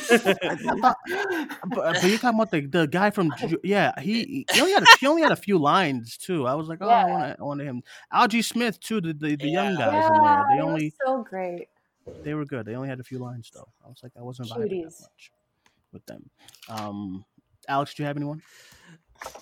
[0.82, 0.96] thought,
[1.70, 3.32] but, but you're talking about the, the guy from
[3.64, 6.46] yeah he he only had a, he only had a few lines too.
[6.46, 7.82] I was like oh I want I want him.
[8.12, 9.86] Algee Smith too the the, the young Yeah.
[9.90, 10.44] guys in there.
[10.50, 11.68] They he was only so great.
[12.22, 12.66] they were good.
[12.66, 13.68] They only had a few lines though.
[13.82, 15.32] I was like I wasn't vibing that much
[15.92, 16.30] with them.
[16.68, 17.24] Um,
[17.68, 18.42] Alex, do you have anyone?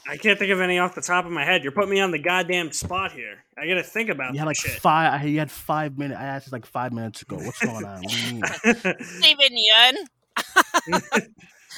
[0.09, 1.63] I can't think of any off the top of my head.
[1.63, 3.45] You're putting me on the goddamn spot here.
[3.57, 4.73] I gotta think about You had like shit.
[4.81, 5.25] five.
[5.29, 6.19] You had five minutes.
[6.19, 7.37] I asked this like five minutes ago.
[7.37, 8.03] What's going on?
[8.03, 8.43] What do you mean?
[9.01, 9.95] Steven Yeun.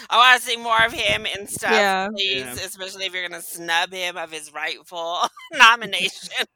[0.08, 2.08] I want to see more of him and stuff, Yeah.
[2.08, 2.40] please.
[2.40, 2.52] Yeah.
[2.54, 5.18] Especially if you're gonna snub him of his rightful
[5.52, 6.46] nomination.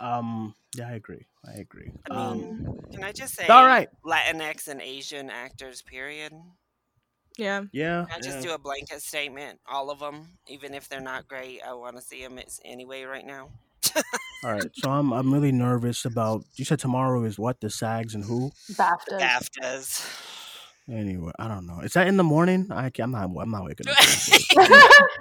[0.00, 0.54] Um.
[0.76, 1.26] Yeah, I agree.
[1.46, 1.92] I agree.
[2.10, 2.78] I Um.
[2.92, 3.88] can I just say, all right.
[4.04, 6.32] Latinx and Asian actors, period.
[7.38, 7.62] Yeah.
[7.72, 8.06] Yeah.
[8.14, 8.48] I just yeah.
[8.48, 11.60] do a blanket statement, all of them, even if they're not great.
[11.66, 13.48] I want to see them anyway right now.
[14.44, 14.70] All right.
[14.74, 16.44] So I'm I'm really nervous about.
[16.56, 18.50] You said tomorrow is what the SAGs and who?
[18.72, 19.20] BAFTAs.
[19.20, 20.24] BAFTAs.
[20.90, 21.80] Anyway, I don't know.
[21.80, 22.68] Is that in the morning?
[22.70, 23.42] I can't, I'm not.
[23.42, 23.96] I'm not waking up.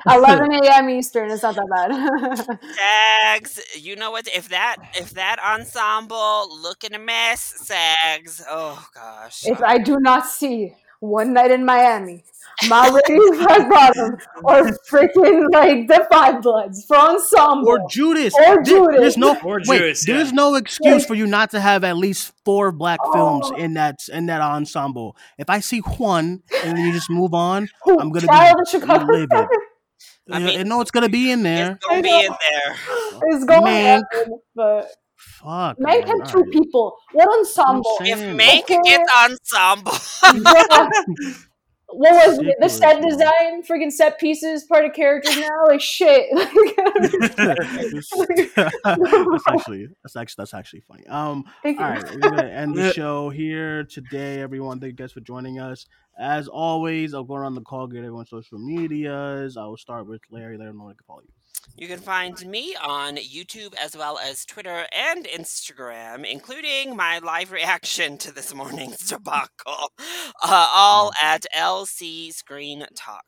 [0.16, 0.90] 11 a.m.
[0.90, 1.30] Eastern.
[1.30, 2.60] It's not that bad.
[3.44, 4.28] Sags, you know what?
[4.34, 8.42] If that if that ensemble looking a mess, Sags.
[8.50, 9.46] Oh gosh.
[9.46, 12.24] if I do not see One Night in Miami,
[12.68, 18.34] Ma Rainey's Bottom, or freaking like the Five Bloods for ensemble, or Judas.
[18.34, 19.00] or There- Judas.
[19.00, 19.78] There's no Or wait.
[19.80, 20.36] Judas, there's yeah.
[20.36, 23.14] no excuse for you not to have at least four black oh.
[23.14, 23.56] films Oh.
[23.58, 25.16] in that in that ensemble.
[25.38, 28.68] If I see one and then you just move on, I'm gonna Trial be of
[28.70, 29.48] Chicago livid.
[30.30, 31.74] I mean, I know it's gonna be in there.
[31.74, 32.20] It's gonna be know.
[32.22, 33.38] in there.
[33.38, 34.04] is going Mank.
[34.16, 34.92] on, but
[35.28, 35.78] Fuck.
[35.78, 36.96] Mank man, had two people.
[37.14, 37.98] What ensemble?
[38.00, 38.14] saying.
[38.14, 38.20] If.
[38.38, 38.80] Mank Okay.
[38.84, 39.94] gets ensemble,
[40.54, 40.90] Yeah.
[41.90, 42.56] What was it?
[42.60, 45.68] The set design, freaking set pieces, part of characters now?
[45.70, 46.28] Like shit.
[48.84, 51.08] that's actually that's actually that's actually funny.
[51.08, 51.94] Um, Thank all you.
[51.94, 54.42] right, we're gonna end the show here today.
[54.42, 55.86] Everyone, thank you guys for joining us.
[56.20, 59.56] As always, I'll go around the call, get everyone's social medias.
[59.56, 60.58] I will start with Larry.
[60.58, 61.32] Let him know where to follow you.
[61.76, 67.52] You can find me on YouTube as well as Twitter and Instagram, including my live
[67.52, 69.92] reaction to this morning's debacle.
[70.44, 73.26] Uh, all at LC Screen Talk.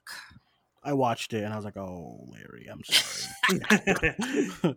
[0.84, 3.60] I watched it and I was like, "Oh, Larry, I'm sorry."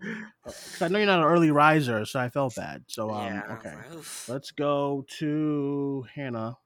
[0.81, 2.85] I know you're not an early riser, so I felt bad.
[2.89, 3.43] So, um, yeah.
[3.59, 4.29] Okay, oof.
[4.29, 6.57] let's go to Hannah.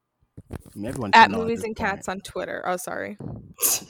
[0.52, 1.88] I mean, everyone At movies and point.
[1.90, 2.62] cats on Twitter.
[2.66, 3.16] Oh, sorry.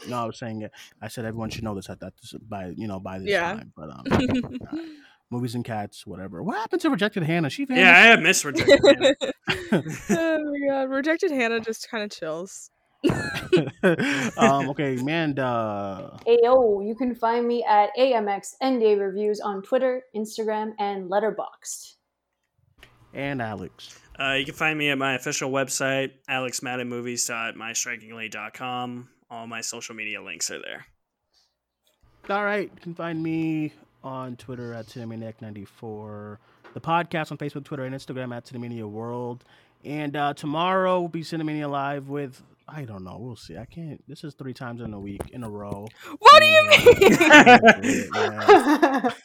[0.09, 0.70] No, I was saying it.
[1.02, 2.12] I said everyone should know this at that
[2.48, 3.55] by you know by this Yeah.
[3.55, 3.73] time.
[3.77, 4.86] But um, alright.
[5.31, 6.43] movies and cats, whatever.
[6.43, 7.51] What happened to rejected Hannah?
[7.51, 8.44] She yeah, I vanished.
[8.44, 9.14] have misrejected.
[9.70, 9.85] Hannah.
[10.10, 12.70] oh my god, rejected Hannah just kind of chills.
[14.36, 16.18] um, okay, Manda.
[16.27, 21.94] Ayo, you can find me at AMX NDA Reviews on Twitter, Instagram, and Letterboxd.
[23.14, 23.98] and Alex.
[24.18, 29.09] Uh, you can find me at my official website, alexmaddenmovies.mystrikingly.com.
[29.30, 30.86] All my social media links are there.
[32.30, 33.72] All right, you can find me
[34.02, 36.38] on Twitter at Cinemaniac94.
[36.74, 39.44] The podcast on Facebook, Twitter, and Instagram at Cinemania World.
[39.84, 43.16] And uh, tomorrow we'll be Cinemania Live with I don't know.
[43.20, 43.56] We'll see.
[43.56, 44.02] I can't.
[44.09, 45.86] This is three times in a week in a row.
[46.18, 47.12] What do you mean?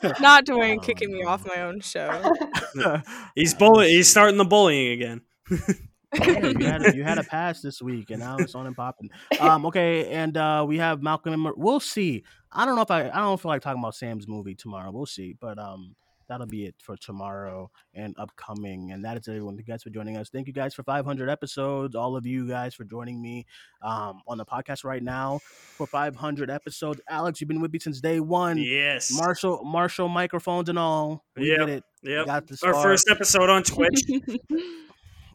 [0.21, 2.33] Not Duane kicking me off my own show.
[3.35, 3.89] He's bully.
[3.89, 5.21] He's starting the bullying again.
[6.13, 8.75] Yeah, you had a, you had a pass this week, and now it's on and
[8.75, 9.09] popping.
[9.39, 11.33] Um, okay, and uh, we have Malcolm.
[11.33, 12.23] And Mar- we'll see.
[12.51, 14.91] I don't know if I I don't feel like talking about Sam's movie tomorrow.
[14.91, 15.95] We'll see, but um,
[16.31, 18.91] that'll be it for tomorrow and upcoming.
[18.93, 19.55] And that is everyone.
[19.57, 20.29] Thank you guys for joining us.
[20.29, 21.93] Thank you guys for 500 episodes.
[21.93, 23.45] All of you guys for joining me
[23.81, 27.01] um on the podcast right now for 500 episodes.
[27.09, 28.57] Alex, you've been with me since day one.
[28.57, 29.11] Yes.
[29.13, 31.25] Marshall, Marshall microphones and all.
[31.35, 31.83] We Yep, did it.
[32.03, 32.27] Yep.
[32.63, 34.01] Our first episode on Twitch.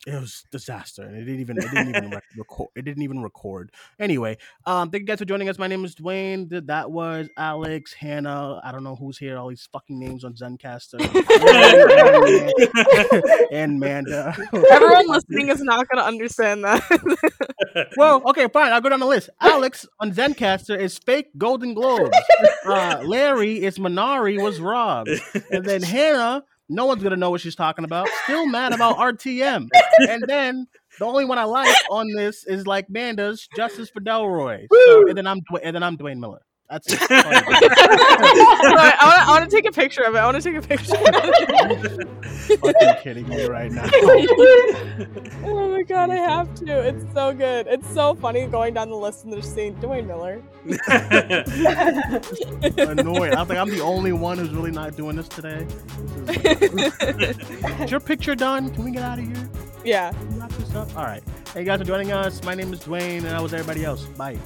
[0.06, 3.72] it was disaster and it didn't even it didn't even record it didn't even record.
[3.98, 5.58] Anyway um thank you guys for joining us.
[5.58, 6.48] My name is duane.
[6.48, 11.00] That was alex hannah i don't know who's here all these fucking names on Zencastr.
[13.52, 14.34] And manda.
[14.70, 17.92] Everyone listening is not going to understand that.
[17.96, 19.30] well okay fine i'll go down the list.
[19.40, 22.16] Alex on Zencastr is fake golden globes.
[22.64, 25.10] Uh larry is minari was robbed
[25.50, 28.08] and then hannah no one's gonna know what she's talking about.
[28.24, 29.68] Still mad about RTM.
[30.08, 30.66] And then
[30.98, 34.66] the only one I like on this is like Manda's Justice for Delroy.
[34.86, 36.40] So, and then I'm and then I'm Duane Miller.
[36.68, 36.98] That's it.
[37.08, 38.98] That's I got.
[39.00, 40.18] I want to take a picture of it.
[40.18, 40.96] I want to take a picture.
[40.96, 41.04] Of
[41.84, 42.08] it.
[42.58, 43.88] Fucking kidding me right now.
[45.44, 46.80] oh my god, I have to.
[46.80, 47.68] It's so good.
[47.68, 50.42] It's so funny going down the list and just seeing Duane Miller.
[52.78, 53.34] Annoying.
[53.34, 55.66] I think I'm the only one who's really not doing this today.
[56.24, 58.70] This is, is your picture done?
[58.70, 59.50] Can we get out of here?
[59.84, 60.10] Yeah.
[60.10, 60.96] Can we Wrap this up.
[60.96, 61.22] All right.
[61.54, 62.42] Hey, you guys for joining us.
[62.42, 64.04] My name is Duane, and I was everybody else.
[64.04, 64.38] Bye.